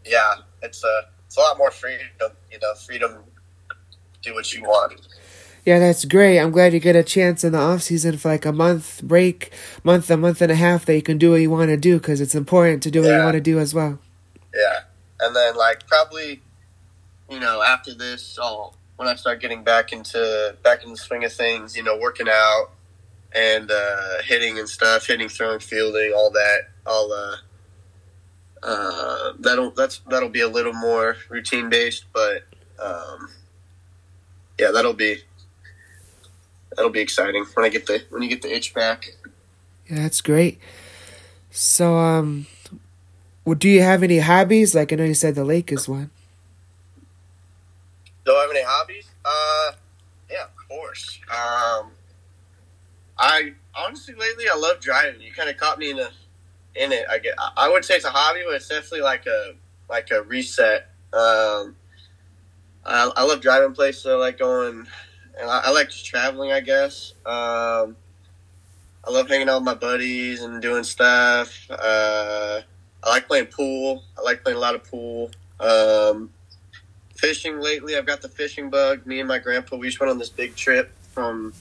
yeah, 0.05 0.35
it's 0.63 0.85
a 0.85 0.89
uh, 0.89 1.03
it's 1.27 1.37
a 1.37 1.41
lot 1.41 1.59
more 1.59 1.71
freedom. 1.71 2.07
You 2.51 2.59
know, 2.61 2.75
freedom. 2.75 3.25
Do 4.23 4.35
what 4.35 4.53
you 4.53 4.63
want. 4.63 5.01
Yeah, 5.65 5.79
that's 5.79 6.05
great. 6.05 6.41
I'm 6.41 6.51
glad 6.51 6.73
you 6.73 6.81
get 6.81 6.97
a 6.97 7.05
chance 7.05 7.45
in 7.45 7.53
the 7.53 7.59
off 7.59 7.83
season 7.83 8.19
for 8.19 8.29
like 8.29 8.45
a 8.45 8.53
month 8.53 9.01
break, 9.03 9.53
month, 9.85 10.11
a 10.11 10.17
month 10.17 10.43
and 10.43 10.51
a 10.51 10.57
half 10.57 10.85
that 10.87 10.95
you 10.95 11.03
can 11.03 11.19
do 11.19 11.31
what 11.31 11.41
you 11.41 11.51
want 11.51 11.71
to 11.71 11.77
do 11.77 11.99
because 11.99 12.21
it's 12.21 12.35
important 12.35 12.83
to 12.83 12.91
do 12.91 13.01
yeah. 13.01 13.07
what 13.07 13.15
you 13.15 13.23
want 13.23 13.35
to 13.35 13.41
do 13.41 13.59
as 13.61 13.73
well. 13.73 13.99
Yeah, 14.53 14.81
and 15.21 15.37
then 15.37 15.57
like 15.57 15.87
probably, 15.87 16.43
you 17.31 17.41
know, 17.41 17.63
after 17.63 17.95
this, 17.95 18.39
I'll 18.41 18.77
when 18.97 19.09
I 19.09 19.15
start 19.15 19.41
getting 19.41 19.65
back 19.65 19.93
into 19.93 20.57
back 20.63 20.85
in 20.85 20.91
the 20.91 20.97
swing 20.97 21.25
of 21.25 21.33
things, 21.33 21.77
you 21.77 21.83
know, 21.83 21.99
working 21.99 22.29
out, 22.29 22.71
and 23.35 23.71
uh, 23.71 24.23
hitting 24.25 24.59
and 24.59 24.69
stuff, 24.69 25.07
hitting, 25.07 25.29
throwing, 25.29 25.61
fielding, 25.61 26.13
all 26.15 26.31
that. 26.31 26.69
I'll 26.87 27.13
uh, 27.13 27.37
uh, 28.63 29.33
that'll 29.41 29.71
that's 29.73 30.01
that'll 30.09 30.29
be 30.29 30.41
a 30.41 30.49
little 30.49 30.73
more 30.73 31.17
routine 31.29 31.69
based, 31.69 32.05
but 32.13 32.45
um, 32.83 33.29
yeah, 34.59 34.71
that'll 34.71 34.93
be 34.93 35.19
that'll 36.77 36.91
be 36.91 37.01
exciting 37.01 37.45
when 37.55 37.67
I 37.67 37.69
get 37.69 37.87
the 37.87 38.03
when 38.11 38.23
you 38.23 38.29
get 38.29 38.43
the 38.43 38.55
itch 38.55 38.75
back. 38.75 39.17
Yeah, 39.89 40.03
that's 40.03 40.21
great. 40.21 40.61
So, 41.51 41.97
um, 41.97 42.47
well, 43.45 43.57
do 43.57 43.69
you 43.69 43.83
have 43.83 44.03
any 44.03 44.21
hobbies? 44.21 44.75
Like 44.75 44.93
I 44.93 44.97
know 44.97 45.05
you 45.05 45.15
said 45.15 45.35
the 45.35 45.45
lake 45.45 45.73
is 45.73 45.89
one. 45.89 46.11
Do 48.25 48.33
I 48.33 48.43
have 48.43 48.51
any 48.51 48.65
hobbies? 48.65 49.11
Uh, 49.25 49.73
yeah, 50.31 50.45
of 50.45 50.69
course. 50.69 51.21
Um, 51.31 51.93
I 53.19 53.53
honestly 53.75 54.15
lately 54.15 54.45
I 54.53 54.57
love 54.57 54.81
driving. 54.81 55.21
You 55.21 55.33
kind 55.33 55.51
of 55.51 55.57
caught 55.57 55.79
me 55.79 55.91
in 55.91 55.99
a 55.99 56.11
in 56.75 56.93
it. 56.93 57.07
I 57.11 57.19
get. 57.19 57.35
I 57.57 57.69
would 57.69 57.85
say 57.85 57.97
it's 57.97 58.05
a 58.05 58.11
hobby, 58.11 58.41
but 58.45 58.55
it's 58.55 58.69
definitely 58.69 59.03
like 59.03 59.27
a 59.27 59.55
like 59.89 60.11
a 60.11 60.23
reset. 60.23 60.89
Um, 61.13 61.77
I, 62.85 63.11
I 63.17 63.25
love 63.25 63.41
driving 63.41 63.75
places. 63.75 64.07
I 64.07 64.15
like 64.15 64.39
going, 64.39 64.87
and 65.41 65.51
I, 65.51 65.63
I 65.65 65.71
like 65.71 65.91
traveling. 65.91 66.53
I 66.53 66.61
guess. 66.61 67.13
Um, 67.27 67.97
I 69.05 69.11
love 69.11 69.29
hanging 69.29 69.49
out 69.49 69.57
with 69.57 69.65
my 69.65 69.75
buddies 69.75 70.43
and 70.43 70.63
doing 70.63 70.85
stuff. 70.85 71.67
Uh, 71.69 72.61
I 73.03 73.11
like 73.11 73.27
playing 73.27 73.47
pool. 73.47 74.05
I 74.17 74.23
like 74.23 74.45
playing 74.45 74.59
a 74.59 74.61
lot 74.61 74.77
of 74.77 74.85
pool. 74.85 75.31
Um, 75.59 76.31
fishing 77.23 77.61
lately, 77.61 77.97
I've 77.97 78.05
got 78.05 78.21
the 78.21 78.29
fishing 78.29 78.69
bug. 78.69 79.07
Me 79.07 79.21
and 79.21 79.29
my 79.29 79.39
grandpa, 79.39 79.77
we 79.77 79.87
just 79.87 80.01
went 80.01 80.11
on 80.11 80.19
this 80.19 80.29
big 80.29 80.57
trip 80.57 80.93
from 81.13 81.55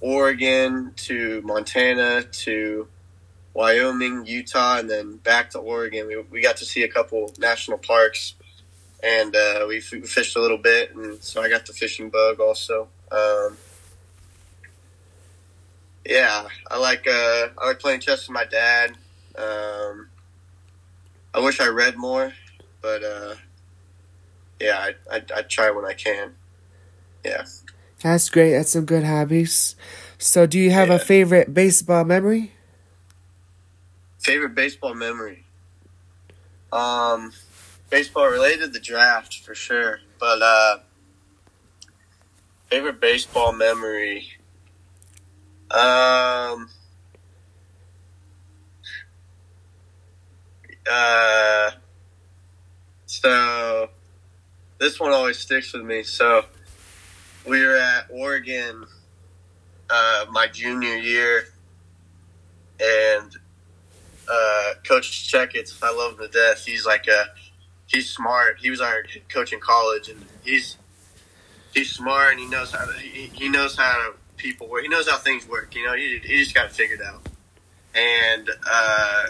Oregon 0.00 0.94
to 0.96 1.42
Montana 1.42 2.22
to 2.22 2.88
Wyoming, 3.52 4.24
Utah, 4.24 4.78
and 4.78 4.90
then 4.90 5.18
back 5.18 5.50
to 5.50 5.58
Oregon. 5.58 6.06
We, 6.06 6.16
we 6.22 6.40
got 6.40 6.56
to 6.56 6.64
see 6.64 6.84
a 6.84 6.88
couple 6.88 7.34
national 7.38 7.76
parks, 7.76 8.34
and 9.02 9.36
uh, 9.36 9.66
we, 9.68 9.78
f- 9.78 9.92
we 9.92 10.00
fished 10.00 10.36
a 10.36 10.40
little 10.40 10.56
bit, 10.56 10.94
and 10.94 11.22
so 11.22 11.42
I 11.42 11.50
got 11.50 11.66
the 11.66 11.74
fishing 11.74 12.08
bug 12.08 12.40
also. 12.40 12.88
Um, 13.12 13.58
yeah, 16.06 16.48
I 16.70 16.78
like 16.78 17.06
uh, 17.06 17.48
I 17.58 17.66
like 17.66 17.78
playing 17.78 18.00
chess 18.00 18.26
with 18.26 18.34
my 18.34 18.46
dad. 18.46 18.92
Um, 19.36 20.08
I 21.34 21.40
wish 21.40 21.60
I 21.60 21.66
read 21.66 21.98
more, 21.98 22.32
but 22.80 23.04
uh, 23.04 23.34
yeah, 24.64 24.78
I, 25.10 25.16
I 25.16 25.22
I 25.36 25.42
try 25.42 25.70
when 25.70 25.84
I 25.84 25.92
can. 25.92 26.34
Yeah. 27.24 27.44
That's 28.02 28.28
great. 28.30 28.52
That's 28.52 28.70
some 28.72 28.84
good 28.84 29.04
hobbies. 29.04 29.76
So, 30.18 30.46
do 30.46 30.58
you 30.58 30.70
have 30.70 30.88
Yeah. 30.88 30.96
a 30.96 30.98
favorite 30.98 31.54
baseball 31.54 32.04
memory? 32.04 32.52
Favorite 34.18 34.54
baseball 34.54 34.94
memory. 34.94 35.44
Um, 36.72 37.32
baseball 37.90 38.28
related, 38.28 38.72
the 38.72 38.80
draft 38.80 39.38
for 39.40 39.54
sure. 39.54 40.00
But 40.18 40.42
uh, 40.42 40.78
favorite 42.68 43.00
baseball 43.00 43.52
memory. 43.52 44.28
Um. 45.70 46.68
Uh. 50.90 51.70
So, 53.06 53.88
this 54.84 55.00
one 55.00 55.12
always 55.12 55.38
sticks 55.38 55.72
with 55.72 55.82
me. 55.82 56.02
So, 56.02 56.44
we 57.46 57.64
were 57.64 57.76
at 57.76 58.06
Oregon, 58.10 58.86
uh, 59.90 60.26
my 60.30 60.46
junior 60.46 60.96
year, 60.96 61.46
and 62.80 63.36
uh, 64.30 64.74
Coach 64.86 65.30
Checketts, 65.32 65.82
I 65.82 65.92
love 65.92 66.12
him 66.12 66.26
to 66.26 66.28
death. 66.28 66.64
He's 66.64 66.86
like 66.86 67.06
a, 67.08 67.26
he's 67.86 68.10
smart. 68.10 68.58
He 68.60 68.70
was 68.70 68.80
our 68.80 69.04
coach 69.28 69.52
in 69.52 69.60
college, 69.60 70.08
and 70.08 70.24
he's 70.44 70.76
he's 71.74 71.90
smart 71.90 72.32
and 72.32 72.40
he 72.40 72.48
knows 72.48 72.70
how 72.70 72.86
to 72.86 72.92
he, 72.92 73.26
he 73.34 73.48
knows 73.48 73.76
how 73.76 73.92
to 73.92 74.14
people 74.36 74.68
work. 74.68 74.82
He 74.82 74.88
knows 74.88 75.08
how 75.08 75.18
things 75.18 75.46
work. 75.46 75.74
You 75.74 75.86
know, 75.86 75.94
he, 75.94 76.20
he 76.24 76.38
just 76.38 76.54
got 76.54 76.66
it 76.66 76.72
figured 76.72 77.02
out. 77.02 77.28
And 77.94 78.50
uh, 78.70 79.26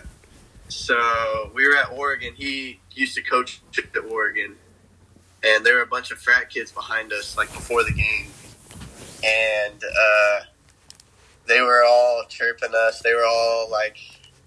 so 0.69 1.51
we 1.55 1.67
were 1.67 1.77
at 1.77 1.91
Oregon. 1.93 2.35
He 2.37 2.81
used 2.93 3.15
to 3.17 3.23
coach 3.23 3.61
at 3.77 4.05
Oregon, 4.05 4.57
and 5.45 5.65
there 5.65 5.77
were 5.77 5.83
a 5.83 5.87
bunch 5.87 6.11
of 6.11 6.19
frat 6.19 6.51
kids 6.51 6.73
behind 6.73 7.13
us, 7.13 7.37
like 7.37 7.53
before 7.53 7.85
the 7.85 7.93
game, 7.93 8.27
and 9.25 9.83
uh, 9.85 10.41
they 11.47 11.61
were 11.61 11.85
all 11.85 12.25
chirping 12.29 12.75
us. 12.75 13.01
They 13.03 13.13
were 13.13 13.27
all 13.27 13.71
like 13.71 13.99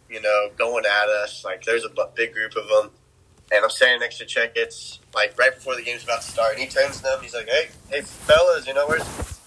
you 0.09 0.21
know, 0.21 0.49
going 0.57 0.85
at 0.85 1.09
us. 1.09 1.43
Like, 1.43 1.63
there's 1.63 1.83
a 1.83 1.91
big 2.15 2.33
group 2.33 2.55
of 2.55 2.67
them. 2.67 2.91
And 3.51 3.63
I'm 3.63 3.69
standing 3.69 3.99
next 4.01 4.17
to 4.17 4.25
Checketts, 4.25 4.99
like, 5.15 5.37
right 5.39 5.53
before 5.53 5.75
the 5.75 5.81
game's 5.81 6.03
about 6.03 6.21
to 6.21 6.29
start. 6.29 6.53
And 6.53 6.61
he 6.61 6.67
turns 6.67 6.97
to 6.97 7.03
them. 7.03 7.19
He's 7.21 7.33
like, 7.33 7.47
hey, 7.47 7.69
hey, 7.89 8.01
fellas, 8.01 8.67
you 8.67 8.73
know, 8.73 8.87
where's, 8.87 9.39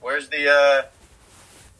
where's 0.00 0.28
the, 0.28 0.48
uh, 0.48 0.82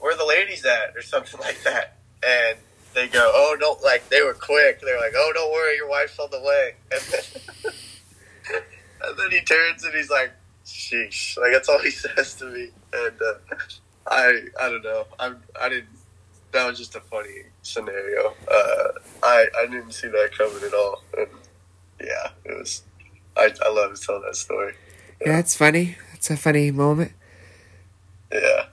where 0.01 0.17
the 0.17 0.25
ladies 0.25 0.65
at? 0.65 0.97
Or 0.97 1.03
something 1.03 1.41
like 1.45 1.63
that. 1.63 1.99
And 2.27 2.59
they 2.95 3.07
go, 3.09 3.31
oh, 3.33 3.57
don't, 3.59 3.83
like, 3.83 4.09
they 4.09 4.23
were 4.23 4.35
quick. 4.35 4.81
They're 4.81 4.99
like, 4.99 5.15
oh, 5.17 5.31
don't 5.35 5.53
worry, 5.53 5.77
your 5.77 5.89
wife's 5.89 6.19
on 6.19 6.31
the 6.31 6.41
way. 6.41 6.75
And 9.05 9.19
then, 9.19 9.31
he 9.31 9.41
turns 9.41 9.85
and 9.85 9.95
he's 9.95 10.11
like, 10.11 10.33
sheesh. 10.65 11.39
Like, 11.39 11.53
that's 11.53 11.69
all 11.69 11.81
he 11.81 11.91
says 11.91 12.35
to 12.35 12.47
me. 12.47 12.71
And, 12.93 13.15
uh, 13.21 13.55
I, 14.07 14.41
I 14.61 14.69
don't 14.69 14.83
know. 14.83 15.07
I'm, 15.19 15.43
I 15.61 15.69
didn't, 15.69 15.89
that 16.53 16.67
was 16.67 16.79
just 16.79 16.95
a 16.97 17.01
funny 17.01 17.43
scenario. 17.63 18.35
Uh, 18.51 18.89
I 19.23 19.47
I 19.59 19.67
didn't 19.67 19.93
see 19.93 20.09
that 20.09 20.31
coming 20.37 20.63
at 20.65 20.75
all, 20.75 21.03
and 21.17 21.29
yeah, 22.01 22.31
it 22.45 22.59
was. 22.59 22.83
I 23.37 23.53
I 23.65 23.71
love 23.71 23.95
to 23.95 24.01
tell 24.01 24.21
that 24.23 24.37
story. 24.37 24.75
Yeah, 25.21 25.33
that's 25.33 25.55
funny. 25.55 25.97
That's 26.13 26.31
a 26.31 26.37
funny 26.37 26.71
moment. 26.71 27.13
Yeah. 28.33 28.67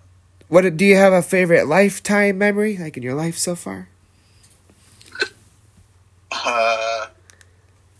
What 0.48 0.78
do 0.78 0.86
you 0.86 0.96
have 0.96 1.14
a 1.14 1.22
favorite 1.22 1.68
lifetime 1.68 2.38
memory, 2.38 2.78
like 2.78 2.98
in 2.98 3.04
your 3.04 3.16
life 3.16 3.38
so 3.38 3.56
far? 3.56 3.90
Uh, 6.32 7.08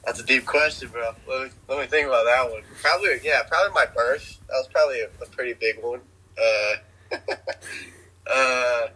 that's 0.06 0.20
a 0.20 0.26
deep 0.26 0.46
question, 0.46 0.90
bro. 0.90 1.16
Let 1.28 1.44
me, 1.44 1.50
let 1.68 1.80
me 1.80 1.88
think 1.88 2.08
about 2.08 2.26
that 2.26 2.52
one. 2.52 2.62
Probably, 2.82 3.20
yeah, 3.24 3.42
probably 3.48 3.74
my 3.74 3.86
birth. 3.86 4.38
That 4.48 4.54
was 4.54 4.68
probably 4.72 5.02
a, 5.02 5.08
a 5.22 5.26
pretty 5.32 5.54
big 5.54 5.82
one. 5.82 6.02
Uh, 6.38 7.16
uh, 8.32 8.88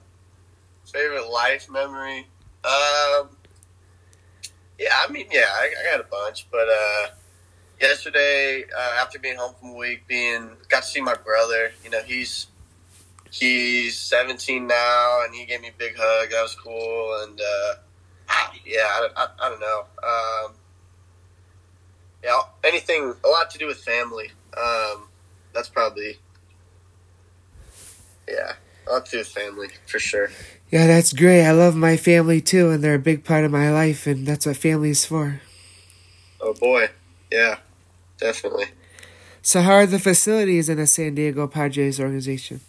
favorite 0.86 1.30
life 1.30 1.70
memory. 1.70 2.28
Um, 2.64 3.30
yeah, 4.78 4.90
I 5.06 5.12
mean, 5.12 5.28
yeah, 5.32 5.46
I, 5.52 5.74
I 5.82 5.92
got 5.92 6.06
a 6.06 6.10
bunch, 6.10 6.48
but 6.52 6.68
uh, 6.70 7.08
yesterday 7.82 8.64
uh, 8.64 9.02
after 9.02 9.18
being 9.20 9.38
home 9.38 9.56
from 9.60 9.72
a 9.72 9.76
week, 9.76 10.08
being 10.08 10.52
got 10.68 10.84
to 10.84 10.88
see 10.88 11.02
my 11.02 11.16
brother. 11.16 11.72
You 11.84 11.90
know, 11.90 12.02
he's 12.04 12.48
he's 13.32 13.98
17 13.98 14.68
now, 14.68 15.24
and 15.26 15.34
he 15.34 15.46
gave 15.46 15.62
me 15.62 15.70
a 15.70 15.78
big 15.78 15.96
hug. 15.98 16.30
That 16.30 16.42
was 16.42 16.56
cool, 16.56 17.24
and 17.24 17.40
uh, 17.40 17.74
yeah, 18.66 18.84
I, 18.84 19.10
I, 19.16 19.28
I 19.40 19.50
don't 19.50 19.60
know. 19.60 19.86
Um, 20.04 20.54
yeah, 22.24 22.40
anything 22.64 23.14
a 23.24 23.28
lot 23.28 23.50
to 23.52 23.58
do 23.58 23.68
with 23.68 23.78
family. 23.78 24.32
Um, 24.58 25.08
that's 25.54 25.70
probably 25.70 26.18
yeah, 28.28 28.54
a 28.88 28.92
lot 28.92 29.06
to 29.06 29.12
do 29.12 29.18
with 29.20 29.28
family 29.28 29.70
for 29.88 30.00
sure. 30.00 30.30
Yeah, 30.72 30.88
that's 30.88 31.14
great. 31.14 31.44
I 31.44 31.52
love 31.52 31.76
my 31.76 31.98
family 31.98 32.42
too, 32.42 32.70
and 32.70 32.84
they're 32.84 32.96
a 32.96 33.00
big 33.00 33.24
part 33.24 33.44
of 33.44 33.52
my 33.52 33.72
life, 33.72 34.06
and 34.06 34.28
that's 34.28 34.46
what 34.46 34.58
family 34.58 34.92
is 34.92 35.06
for. 35.06 35.42
Oh 36.42 36.54
boy, 36.54 36.90
yeah, 37.32 37.58
definitely. 38.18 38.66
So, 39.42 39.62
how 39.62 39.74
are 39.74 39.86
the 39.86 40.00
facilities 40.00 40.70
in 40.70 40.78
the 40.78 40.88
San 40.88 41.16
Diego 41.16 41.48
Padres 41.48 42.00
organization? 42.00 42.62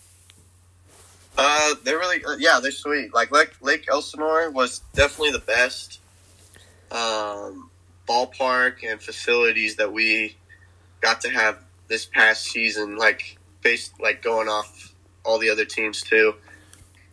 Uh, 1.37 1.75
they're 1.85 1.99
really 1.99 2.25
uh, 2.25 2.37
yeah, 2.39 2.61
they're 2.61 2.71
sweet. 2.71 3.13
Like 3.15 3.31
Lake, 3.31 3.53
Lake 3.61 3.87
Elsinore 3.91 4.51
was 4.51 4.81
definitely 4.95 5.33
the 5.33 5.39
best 5.39 6.01
um, 6.91 7.70
ballpark 8.09 8.85
and 8.89 9.01
facilities 9.01 9.77
that 9.77 9.93
we 9.93 10.37
got 11.01 11.21
to 11.23 11.31
have 11.31 11.59
this 11.89 12.05
past 12.05 12.45
season. 12.45 12.97
Like 12.97 13.39
based 13.63 14.01
like 14.01 14.23
going 14.23 14.49
off 14.49 14.95
all 15.25 15.39
the 15.39 15.51
other 15.51 15.65
teams 15.65 16.03
too. 16.03 16.35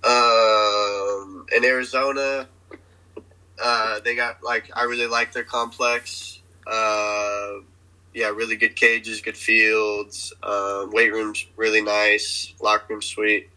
Um, 0.03 1.45
in 1.55 1.65
Arizona, 1.65 2.47
uh, 3.61 3.99
they 4.01 4.15
got 4.15 4.43
like 4.43 4.69
I 4.75 4.83
really 4.83 5.07
like 5.07 5.33
their 5.33 5.43
complex. 5.43 6.39
Uh, 6.65 7.59
yeah, 8.13 8.29
really 8.29 8.55
good 8.55 8.75
cages, 8.75 9.21
good 9.21 9.37
fields. 9.37 10.33
Um, 10.41 10.91
weight 10.91 11.13
rooms 11.13 11.45
really 11.55 11.81
nice. 11.81 12.53
Locker 12.61 12.93
room 12.93 13.01
sweet. 13.01 13.49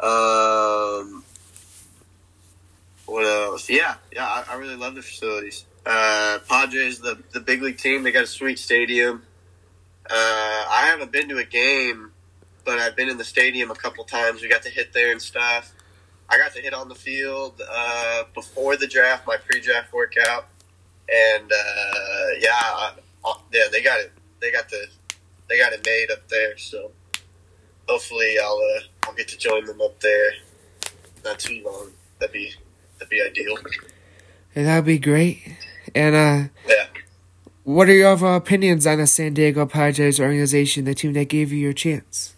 Um, 0.00 1.24
what 3.06 3.24
else? 3.24 3.68
Yeah, 3.68 3.94
yeah, 4.12 4.26
I, 4.26 4.44
I 4.50 4.56
really 4.56 4.76
love 4.76 4.94
the 4.94 5.02
facilities. 5.02 5.64
Uh, 5.88 6.38
Padres, 6.48 7.00
the 7.00 7.18
the 7.32 7.40
big 7.40 7.62
league 7.62 7.78
team, 7.78 8.04
they 8.04 8.12
got 8.12 8.24
a 8.24 8.28
sweet 8.28 8.58
stadium. 8.58 9.22
Uh, 10.08 10.14
I 10.70 10.86
haven't 10.90 11.10
been 11.10 11.28
to 11.30 11.38
a 11.38 11.44
game 11.44 12.12
but 12.68 12.78
I've 12.78 12.94
been 12.94 13.08
in 13.08 13.16
the 13.16 13.24
stadium 13.24 13.70
a 13.70 13.74
couple 13.74 14.04
times. 14.04 14.42
We 14.42 14.48
got 14.50 14.62
to 14.64 14.68
hit 14.68 14.92
there 14.92 15.10
and 15.10 15.22
stuff. 15.22 15.72
I 16.28 16.36
got 16.36 16.52
to 16.52 16.60
hit 16.60 16.74
on 16.74 16.90
the 16.90 16.94
field 16.94 17.62
uh, 17.66 18.24
before 18.34 18.76
the 18.76 18.86
draft, 18.86 19.26
my 19.26 19.38
pre-draft 19.38 19.90
workout, 19.90 20.48
and 21.10 21.50
uh, 21.50 22.26
yeah, 22.38 22.90
yeah, 23.54 23.62
they 23.72 23.82
got 23.82 24.00
it. 24.00 24.12
They 24.40 24.52
got 24.52 24.68
the 24.68 24.86
they 25.48 25.58
got 25.58 25.72
it 25.72 25.80
made 25.86 26.10
up 26.10 26.28
there. 26.28 26.58
So 26.58 26.90
hopefully, 27.88 28.36
I'll 28.38 28.60
uh, 28.76 28.80
I'll 29.06 29.14
get 29.14 29.28
to 29.28 29.38
join 29.38 29.64
them 29.64 29.80
up 29.80 29.98
there. 30.00 30.32
Not 31.24 31.38
too 31.38 31.62
long. 31.64 31.92
That'd 32.18 32.34
be 32.34 32.52
that'd 32.98 33.08
be 33.08 33.22
ideal. 33.22 33.56
And 34.54 34.66
that'd 34.66 34.84
be 34.84 34.98
great. 34.98 35.56
And 35.94 36.14
uh, 36.14 36.48
yeah. 36.68 36.86
What 37.64 37.88
are 37.90 37.92
your 37.92 38.08
overall 38.08 38.36
opinions 38.36 38.86
on 38.86 38.96
the 38.96 39.06
San 39.06 39.34
Diego 39.34 39.66
Padres 39.66 40.18
organization, 40.18 40.86
the 40.86 40.94
team 40.94 41.12
that 41.12 41.28
gave 41.28 41.52
you 41.52 41.58
your 41.58 41.74
chance? 41.74 42.34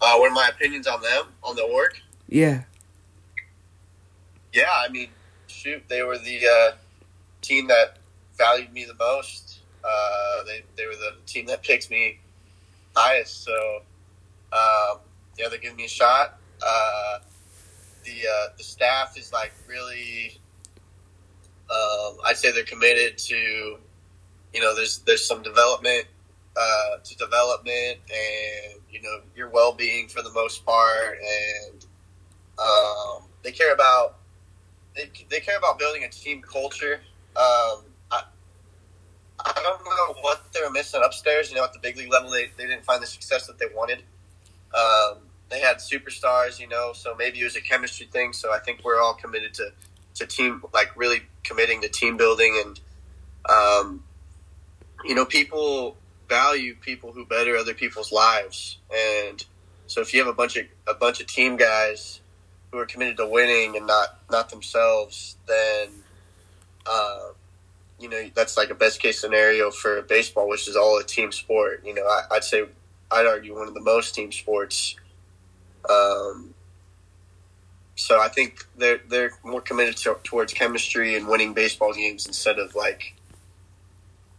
Uh, 0.00 0.16
what 0.16 0.30
are 0.30 0.34
my 0.34 0.48
opinions 0.48 0.86
on 0.86 1.02
them, 1.02 1.26
on 1.42 1.54
the 1.54 1.62
org? 1.62 1.94
Yeah. 2.26 2.62
Yeah, 4.52 4.70
I 4.74 4.88
mean, 4.88 5.10
shoot, 5.46 5.82
they 5.88 6.02
were 6.02 6.16
the 6.16 6.46
uh, 6.46 6.76
team 7.42 7.68
that 7.68 7.98
valued 8.38 8.72
me 8.72 8.86
the 8.86 8.94
most. 8.94 9.58
Uh, 9.84 10.44
they, 10.44 10.62
they 10.76 10.86
were 10.86 10.94
the 10.94 11.14
team 11.26 11.44
that 11.46 11.62
picked 11.62 11.90
me 11.90 12.18
highest. 12.96 13.44
So, 13.44 13.82
um, 14.52 15.00
yeah, 15.36 15.48
they're 15.50 15.58
giving 15.58 15.76
me 15.76 15.84
a 15.84 15.88
shot. 15.88 16.38
Uh, 16.66 17.18
the 18.04 18.26
uh, 18.26 18.48
the 18.56 18.62
staff 18.62 19.18
is 19.18 19.34
like 19.34 19.52
really. 19.66 20.38
Um, 21.70 22.18
I'd 22.24 22.36
say 22.36 22.52
they're 22.52 22.64
committed 22.64 23.18
to, 23.18 23.36
you 23.36 24.60
know, 24.60 24.74
there's 24.74 24.98
there's 24.98 25.26
some 25.26 25.42
development 25.42 26.06
uh, 26.56 26.98
to 27.02 27.16
development 27.16 27.98
and 28.10 28.80
you 28.90 29.02
know 29.02 29.20
your 29.34 29.48
well 29.48 29.72
being 29.72 30.08
for 30.08 30.22
the 30.22 30.32
most 30.32 30.64
part, 30.64 31.18
and 31.18 31.84
um, 32.58 33.22
they 33.42 33.50
care 33.50 33.72
about 33.72 34.16
they, 34.94 35.10
they 35.28 35.40
care 35.40 35.58
about 35.58 35.78
building 35.78 36.04
a 36.04 36.08
team 36.08 36.42
culture. 36.42 37.00
Um, 37.36 37.82
I, 38.10 38.22
I 39.40 39.60
don't 39.62 39.84
know 39.84 40.20
what 40.20 40.52
they 40.52 40.60
were 40.62 40.70
missing 40.70 41.02
upstairs. 41.04 41.50
You 41.50 41.56
know, 41.56 41.64
at 41.64 41.72
the 41.72 41.80
big 41.80 41.96
league 41.96 42.12
level, 42.12 42.30
they, 42.30 42.50
they 42.56 42.66
didn't 42.66 42.84
find 42.84 43.02
the 43.02 43.06
success 43.06 43.46
that 43.46 43.58
they 43.58 43.66
wanted. 43.74 44.02
Um, 44.74 45.18
they 45.50 45.60
had 45.60 45.76
superstars, 45.76 46.58
you 46.58 46.68
know, 46.68 46.92
so 46.94 47.14
maybe 47.16 47.40
it 47.40 47.44
was 47.44 47.56
a 47.56 47.60
chemistry 47.60 48.06
thing. 48.06 48.32
So 48.32 48.52
I 48.52 48.58
think 48.58 48.80
we're 48.84 49.00
all 49.00 49.14
committed 49.14 49.54
to, 49.54 49.70
to 50.14 50.26
team, 50.26 50.62
like 50.72 50.96
really 50.96 51.22
committing 51.42 51.82
to 51.82 51.88
team 51.88 52.16
building 52.16 52.62
and, 52.64 52.80
um, 53.48 54.04
you 55.04 55.14
know, 55.14 55.24
people 55.24 55.96
value 56.28 56.74
people 56.80 57.12
who 57.12 57.26
better 57.26 57.56
other 57.56 57.74
people's 57.74 58.12
lives. 58.12 58.78
And 58.94 59.44
so 59.86 60.00
if 60.00 60.14
you 60.14 60.20
have 60.20 60.28
a 60.28 60.34
bunch 60.34 60.56
of, 60.56 60.66
a 60.86 60.94
bunch 60.94 61.20
of 61.20 61.26
team 61.26 61.56
guys 61.56 62.20
who 62.70 62.78
are 62.78 62.86
committed 62.86 63.16
to 63.18 63.26
winning 63.26 63.76
and 63.76 63.86
not, 63.86 64.20
not 64.30 64.50
themselves, 64.50 65.36
then, 65.46 65.88
uh, 66.86 67.28
you 68.00 68.08
know, 68.08 68.30
that's 68.34 68.56
like 68.56 68.70
a 68.70 68.74
best 68.74 69.00
case 69.00 69.20
scenario 69.20 69.70
for 69.70 70.02
baseball, 70.02 70.48
which 70.48 70.68
is 70.68 70.76
all 70.76 70.98
a 70.98 71.04
team 71.04 71.30
sport. 71.32 71.82
You 71.84 71.94
know, 71.94 72.06
I, 72.06 72.22
I'd 72.32 72.44
say, 72.44 72.64
I'd 73.10 73.26
argue 73.26 73.56
one 73.56 73.68
of 73.68 73.74
the 73.74 73.80
most 73.80 74.14
team 74.14 74.32
sports 74.32 74.96
um, 75.88 76.53
so 77.96 78.20
I 78.20 78.28
think 78.28 78.66
they're 78.76 79.00
they're 79.08 79.32
more 79.44 79.60
committed 79.60 79.96
to, 79.98 80.16
towards 80.24 80.52
chemistry 80.52 81.14
and 81.14 81.28
winning 81.28 81.54
baseball 81.54 81.92
games 81.92 82.26
instead 82.26 82.58
of 82.58 82.74
like 82.74 83.14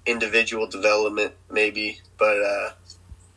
individual 0.05 0.67
development, 0.67 1.33
maybe. 1.49 1.99
But 2.17 2.41
uh, 2.41 2.69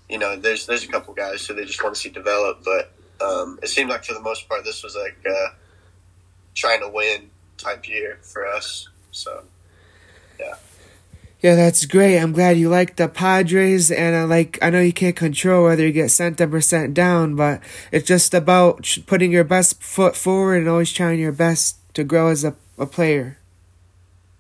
you 0.09 0.19
know, 0.19 0.37
there's 0.37 0.67
there's 0.67 0.85
a 0.85 0.89
couple 0.89 1.15
guys 1.15 1.47
who 1.47 1.55
they 1.55 1.65
just 1.65 1.83
want 1.83 1.95
to 1.95 2.01
see 2.01 2.11
develop. 2.11 2.65
But 2.65 2.93
um, 3.25 3.59
it 3.63 3.69
seemed 3.69 3.91
like 3.91 4.05
for 4.05 4.15
the 4.15 4.21
most 4.21 4.49
part, 4.49 4.65
this 4.65 4.83
was 4.83 4.97
like 4.97 5.19
uh, 5.29 5.55
trying 6.55 6.81
to 6.81 6.89
win 6.89 7.31
type 7.57 7.89
year 7.89 8.19
for 8.23 8.47
us. 8.47 8.89
So 9.13 9.45
yeah. 10.41 10.55
Yeah, 11.41 11.55
that's 11.55 11.87
great. 11.87 12.19
I'm 12.19 12.33
glad 12.33 12.57
you 12.57 12.69
like 12.69 12.97
the 12.97 13.07
Padres, 13.07 13.93
and 13.93 14.17
I 14.17 14.25
like. 14.25 14.59
I 14.61 14.71
know 14.71 14.81
you 14.81 14.93
can't 14.93 15.15
control 15.15 15.65
whether 15.65 15.87
you 15.87 15.93
get 15.93 16.11
sent 16.11 16.41
up 16.41 16.53
or 16.53 16.61
sent 16.61 16.95
down, 16.95 17.37
but 17.37 17.63
it's 17.93 18.09
just 18.09 18.35
about 18.35 18.99
putting 19.07 19.31
your 19.31 19.45
best 19.45 19.81
foot 19.81 20.17
forward 20.17 20.59
and 20.59 20.69
always 20.69 20.93
trying 20.93 21.21
your 21.21 21.33
best 21.33 21.77
to 21.95 22.03
grow 22.03 22.29
as 22.29 22.43
a, 22.43 22.57
a 22.77 22.87
player. 22.87 23.39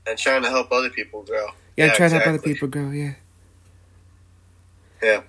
And 0.08 0.18
trying 0.18 0.42
to 0.42 0.48
help 0.48 0.72
other 0.72 0.90
people 0.90 1.22
grow. 1.22 1.46
Yeah, 1.76 1.86
yeah 1.86 1.94
trying 1.94 2.06
exactly. 2.06 2.18
to 2.18 2.24
help 2.24 2.40
other 2.40 2.54
people 2.54 2.68
grow. 2.68 2.90
Yeah. 2.90 3.14
Yeah. 5.00 5.20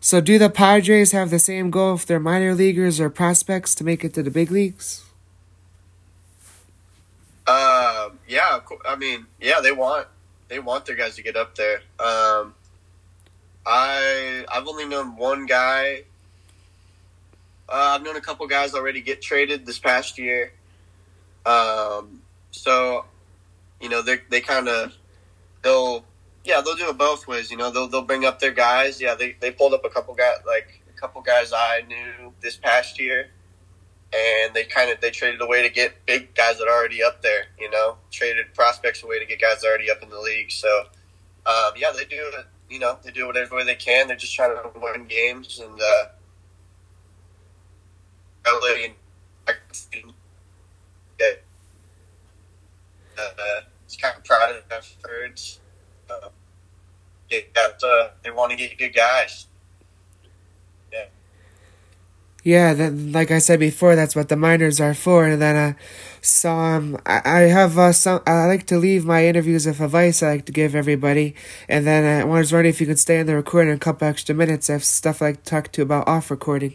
So, 0.00 0.20
do 0.20 0.38
the 0.38 0.50
Padres 0.50 1.10
have 1.10 1.30
the 1.30 1.40
same 1.40 1.70
goal 1.70 1.96
if 1.96 2.06
they're 2.06 2.20
minor 2.20 2.54
leaguers 2.54 3.00
or 3.00 3.10
prospects 3.10 3.74
to 3.76 3.84
make 3.84 4.04
it 4.04 4.14
to 4.14 4.22
the 4.22 4.30
big 4.30 4.52
leagues? 4.52 5.04
Uh, 7.44 8.10
yeah. 8.28 8.60
I 8.86 8.94
mean, 8.94 9.26
yeah, 9.40 9.60
they 9.60 9.72
want 9.72 10.06
they 10.48 10.58
want 10.58 10.86
their 10.86 10.96
guys 10.96 11.16
to 11.16 11.22
get 11.22 11.36
up 11.36 11.54
there. 11.54 11.76
Um, 11.98 12.54
I 13.66 14.44
I've 14.50 14.66
only 14.66 14.86
known 14.86 15.16
one 15.16 15.46
guy. 15.46 16.04
Uh, 17.68 17.96
I've 17.96 18.02
known 18.02 18.16
a 18.16 18.20
couple 18.20 18.46
guys 18.46 18.74
already 18.74 19.02
get 19.02 19.20
traded 19.20 19.66
this 19.66 19.78
past 19.78 20.18
year. 20.18 20.52
Um, 21.44 22.22
so, 22.50 23.04
you 23.80 23.88
know, 23.88 24.02
they 24.02 24.20
they 24.30 24.40
kind 24.40 24.68
of 24.68 24.94
they'll 25.62 26.04
yeah 26.44 26.62
they'll 26.62 26.76
do 26.76 26.88
it 26.88 26.98
both 26.98 27.26
ways. 27.28 27.50
You 27.50 27.58
know, 27.58 27.70
they'll 27.70 27.88
they'll 27.88 28.02
bring 28.02 28.24
up 28.24 28.40
their 28.40 28.52
guys. 28.52 29.00
Yeah, 29.00 29.14
they 29.14 29.36
they 29.40 29.50
pulled 29.50 29.74
up 29.74 29.84
a 29.84 29.90
couple 29.90 30.14
guys 30.14 30.38
like 30.46 30.80
a 30.88 30.98
couple 30.98 31.20
guys 31.20 31.52
I 31.52 31.82
knew 31.86 32.32
this 32.40 32.56
past 32.56 32.98
year 32.98 33.28
and 34.12 34.54
they 34.54 34.64
kind 34.64 34.90
of 34.90 35.00
they 35.00 35.10
traded 35.10 35.40
away 35.40 35.62
to 35.66 35.72
get 35.72 36.04
big 36.06 36.34
guys 36.34 36.58
that 36.58 36.68
are 36.68 36.74
already 36.74 37.02
up 37.02 37.22
there. 37.22 37.46
You 37.58 37.70
know, 37.70 37.96
traded 38.10 38.54
prospects 38.54 39.02
away 39.02 39.18
to 39.18 39.26
get 39.26 39.40
guys 39.40 39.64
already 39.64 39.90
up 39.90 40.02
in 40.02 40.10
the 40.10 40.20
league. 40.20 40.50
So 40.50 40.84
um, 41.46 41.72
yeah, 41.76 41.92
they 41.96 42.04
do 42.04 42.30
it. 42.38 42.46
You 42.70 42.78
know, 42.78 42.98
they 43.02 43.10
do 43.10 43.26
whatever 43.26 43.56
way 43.56 43.64
they 43.64 43.74
can. 43.74 44.08
They're 44.08 44.16
just 44.16 44.34
trying 44.34 44.56
to 44.56 44.70
win 44.78 45.06
games 45.06 45.60
and. 45.60 45.80
Uh, 45.80 46.04
uh, 53.18 53.60
it's 53.84 53.96
kind 53.96 54.16
of 54.16 54.24
proud 54.24 54.54
of 54.54 54.68
their 54.68 54.78
efforts. 54.78 55.60
Uh, 56.10 56.28
they, 57.30 57.46
got, 57.54 57.82
uh, 57.82 58.08
they 58.22 58.30
want 58.30 58.50
to 58.50 58.56
get 58.56 58.76
good 58.78 58.94
guys. 58.94 59.46
Yeah, 60.92 61.06
that, 62.74 62.92
like 62.94 63.30
I 63.30 63.38
said 63.38 63.60
before, 63.60 63.96
that's 63.96 64.16
what 64.16 64.28
the 64.28 64.36
minors 64.36 64.80
are 64.80 64.94
for. 64.94 65.26
And 65.26 65.42
then, 65.42 65.56
uh, 65.56 65.72
so 66.28 66.52
um, 66.52 66.98
I, 67.06 67.20
I 67.24 67.40
have 67.40 67.78
uh, 67.78 67.92
some. 67.92 68.22
I 68.26 68.46
like 68.46 68.66
to 68.66 68.78
leave 68.78 69.04
my 69.04 69.26
interviews 69.26 69.66
with 69.66 69.80
advice 69.80 70.22
I 70.22 70.32
like 70.32 70.46
to 70.46 70.52
give 70.52 70.74
everybody. 70.74 71.34
And 71.68 71.86
then 71.86 72.04
I 72.04 72.24
was 72.24 72.52
wondering 72.52 72.70
if 72.70 72.80
you 72.80 72.86
could 72.86 72.98
stay 72.98 73.18
in 73.18 73.26
the 73.26 73.34
recording 73.34 73.72
a 73.72 73.78
couple 73.78 74.06
extra 74.06 74.34
minutes. 74.34 74.68
I 74.68 74.74
have 74.74 74.84
stuff 74.84 75.22
I 75.22 75.26
like 75.26 75.44
to 75.44 75.50
talk 75.50 75.72
to 75.72 75.82
about 75.82 76.06
off 76.06 76.30
recording. 76.30 76.74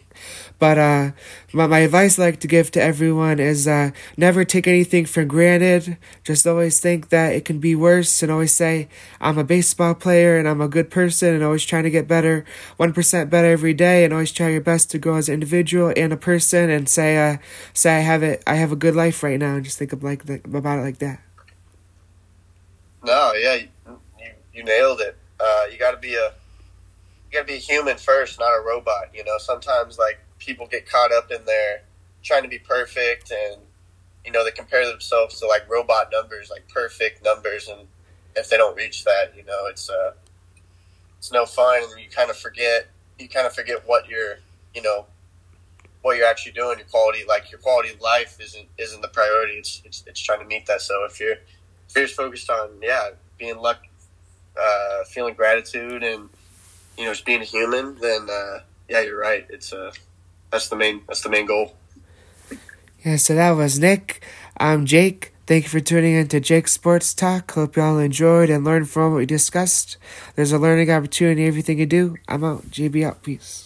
But 0.58 0.78
uh, 0.78 1.12
my, 1.52 1.66
my 1.66 1.78
advice 1.80 2.18
I 2.18 2.22
like 2.22 2.40
to 2.40 2.48
give 2.48 2.70
to 2.72 2.82
everyone 2.82 3.38
is 3.38 3.68
uh, 3.68 3.90
never 4.16 4.44
take 4.44 4.66
anything 4.66 5.06
for 5.06 5.24
granted. 5.24 5.98
Just 6.24 6.46
always 6.46 6.80
think 6.80 7.10
that 7.10 7.34
it 7.34 7.44
can 7.44 7.58
be 7.58 7.74
worse 7.74 8.22
and 8.22 8.32
always 8.32 8.52
say, 8.52 8.88
I'm 9.20 9.38
a 9.38 9.44
baseball 9.44 9.94
player 9.94 10.36
and 10.36 10.48
I'm 10.48 10.60
a 10.60 10.68
good 10.68 10.90
person 10.90 11.34
and 11.34 11.44
always 11.44 11.64
trying 11.64 11.84
to 11.84 11.90
get 11.90 12.08
better, 12.08 12.44
1% 12.78 13.30
better 13.30 13.48
every 13.48 13.74
day 13.74 14.04
and 14.04 14.12
always 14.12 14.32
try 14.32 14.48
your 14.48 14.60
best 14.60 14.90
to 14.90 14.98
grow 14.98 15.16
as 15.16 15.28
an 15.28 15.34
individual 15.34 15.92
and 15.96 16.12
a 16.12 16.16
person 16.16 16.70
and 16.70 16.88
say, 16.88 17.16
uh, 17.16 17.38
say 17.72 17.96
I 17.96 18.00
have 18.00 18.22
it, 18.22 18.42
I 18.46 18.54
have 18.54 18.72
a 18.72 18.76
good 18.76 18.96
life 18.96 19.22
right 19.22 19.38
now 19.38 19.43
and 19.46 19.64
just 19.64 19.78
think 19.78 19.92
of 19.92 20.02
like 20.02 20.24
the, 20.24 20.34
about 20.44 20.78
it 20.78 20.82
like 20.82 20.98
that. 20.98 21.20
No, 23.04 23.32
yeah, 23.34 23.54
you, 23.54 23.68
you, 24.52 24.64
nailed 24.64 25.00
it. 25.00 25.16
Uh, 25.38 25.64
you 25.70 25.78
got 25.78 25.90
to 25.90 25.98
be 25.98 26.14
a 26.14 26.26
you 26.28 27.32
got 27.32 27.40
to 27.40 27.46
be 27.46 27.54
a 27.54 27.58
human 27.58 27.96
first, 27.98 28.38
not 28.38 28.48
a 28.48 28.62
robot. 28.66 29.10
You 29.12 29.24
know, 29.24 29.36
sometimes 29.38 29.98
like 29.98 30.20
people 30.38 30.66
get 30.66 30.88
caught 30.88 31.12
up 31.12 31.30
in 31.30 31.44
their 31.44 31.82
trying 32.22 32.42
to 32.42 32.48
be 32.48 32.58
perfect 32.58 33.30
and 33.30 33.60
you 34.24 34.32
know 34.32 34.44
they 34.44 34.50
compare 34.50 34.86
themselves 34.86 35.38
to 35.38 35.46
like 35.46 35.68
robot 35.68 36.08
numbers 36.10 36.50
like 36.50 36.66
perfect 36.68 37.22
numbers 37.22 37.68
and 37.68 37.86
if 38.34 38.48
they 38.48 38.56
don't 38.56 38.74
reach 38.76 39.04
that 39.04 39.32
you 39.36 39.44
know 39.44 39.66
it's 39.66 39.90
uh 39.90 40.12
it's 41.18 41.30
no 41.30 41.44
fun 41.44 41.82
and 41.90 42.00
you 42.00 42.08
kind 42.08 42.30
of 42.30 42.36
forget 42.36 42.88
you 43.18 43.28
kind 43.28 43.46
of 43.46 43.54
forget 43.54 43.86
what 43.86 44.08
you're 44.08 44.36
you 44.74 44.82
know 44.82 45.06
what 46.04 46.16
you're 46.16 46.26
actually 46.26 46.52
doing 46.52 46.78
your 46.78 46.86
quality 46.88 47.24
like 47.26 47.50
your 47.50 47.60
quality 47.60 47.90
of 47.90 48.00
life 48.00 48.38
isn't 48.40 48.66
isn't 48.78 49.02
the 49.02 49.08
priority 49.08 49.54
it's 49.54 49.82
it's, 49.84 50.04
it's 50.06 50.20
trying 50.20 50.38
to 50.38 50.46
meet 50.46 50.64
that 50.66 50.80
so 50.80 51.04
if 51.04 51.18
you're 51.18 51.32
if 51.32 51.96
you're 51.96 52.04
just 52.04 52.16
focused 52.16 52.48
on 52.50 52.68
yeah 52.80 53.10
being 53.38 53.56
luck 53.58 53.78
uh 54.60 55.04
feeling 55.04 55.34
gratitude 55.34 56.02
and 56.02 56.28
you 56.96 57.04
know 57.04 57.10
just 57.10 57.24
being 57.24 57.40
a 57.40 57.44
human 57.44 57.96
then 58.00 58.28
uh 58.30 58.60
yeah 58.88 59.00
you're 59.00 59.18
right 59.18 59.46
it's 59.50 59.72
uh 59.72 59.90
that's 60.54 60.68
the 60.68 60.76
main 60.76 61.02
that's 61.08 61.22
the 61.22 61.28
main 61.28 61.46
goal. 61.46 61.74
Yeah, 63.04 63.16
so 63.16 63.34
that 63.34 63.50
was 63.50 63.78
Nick. 63.80 64.24
I'm 64.56 64.86
Jake. 64.86 65.34
Thank 65.48 65.64
you 65.64 65.68
for 65.70 65.80
tuning 65.80 66.14
in 66.14 66.28
to 66.28 66.38
Jake 66.38 66.68
Sports 66.68 67.12
Talk. 67.12 67.50
Hope 67.50 67.76
y'all 67.76 67.98
enjoyed 67.98 68.48
and 68.50 68.64
learned 68.64 68.88
from 68.88 69.10
what 69.10 69.18
we 69.18 69.26
discussed. 69.26 69.98
There's 70.36 70.52
a 70.52 70.58
learning 70.58 70.90
opportunity 70.90 71.42
in 71.42 71.48
everything 71.48 71.80
you 71.80 71.86
do. 71.86 72.16
I'm 72.28 72.44
out. 72.44 72.70
JB 72.70 73.04
out. 73.04 73.22
Peace. 73.24 73.63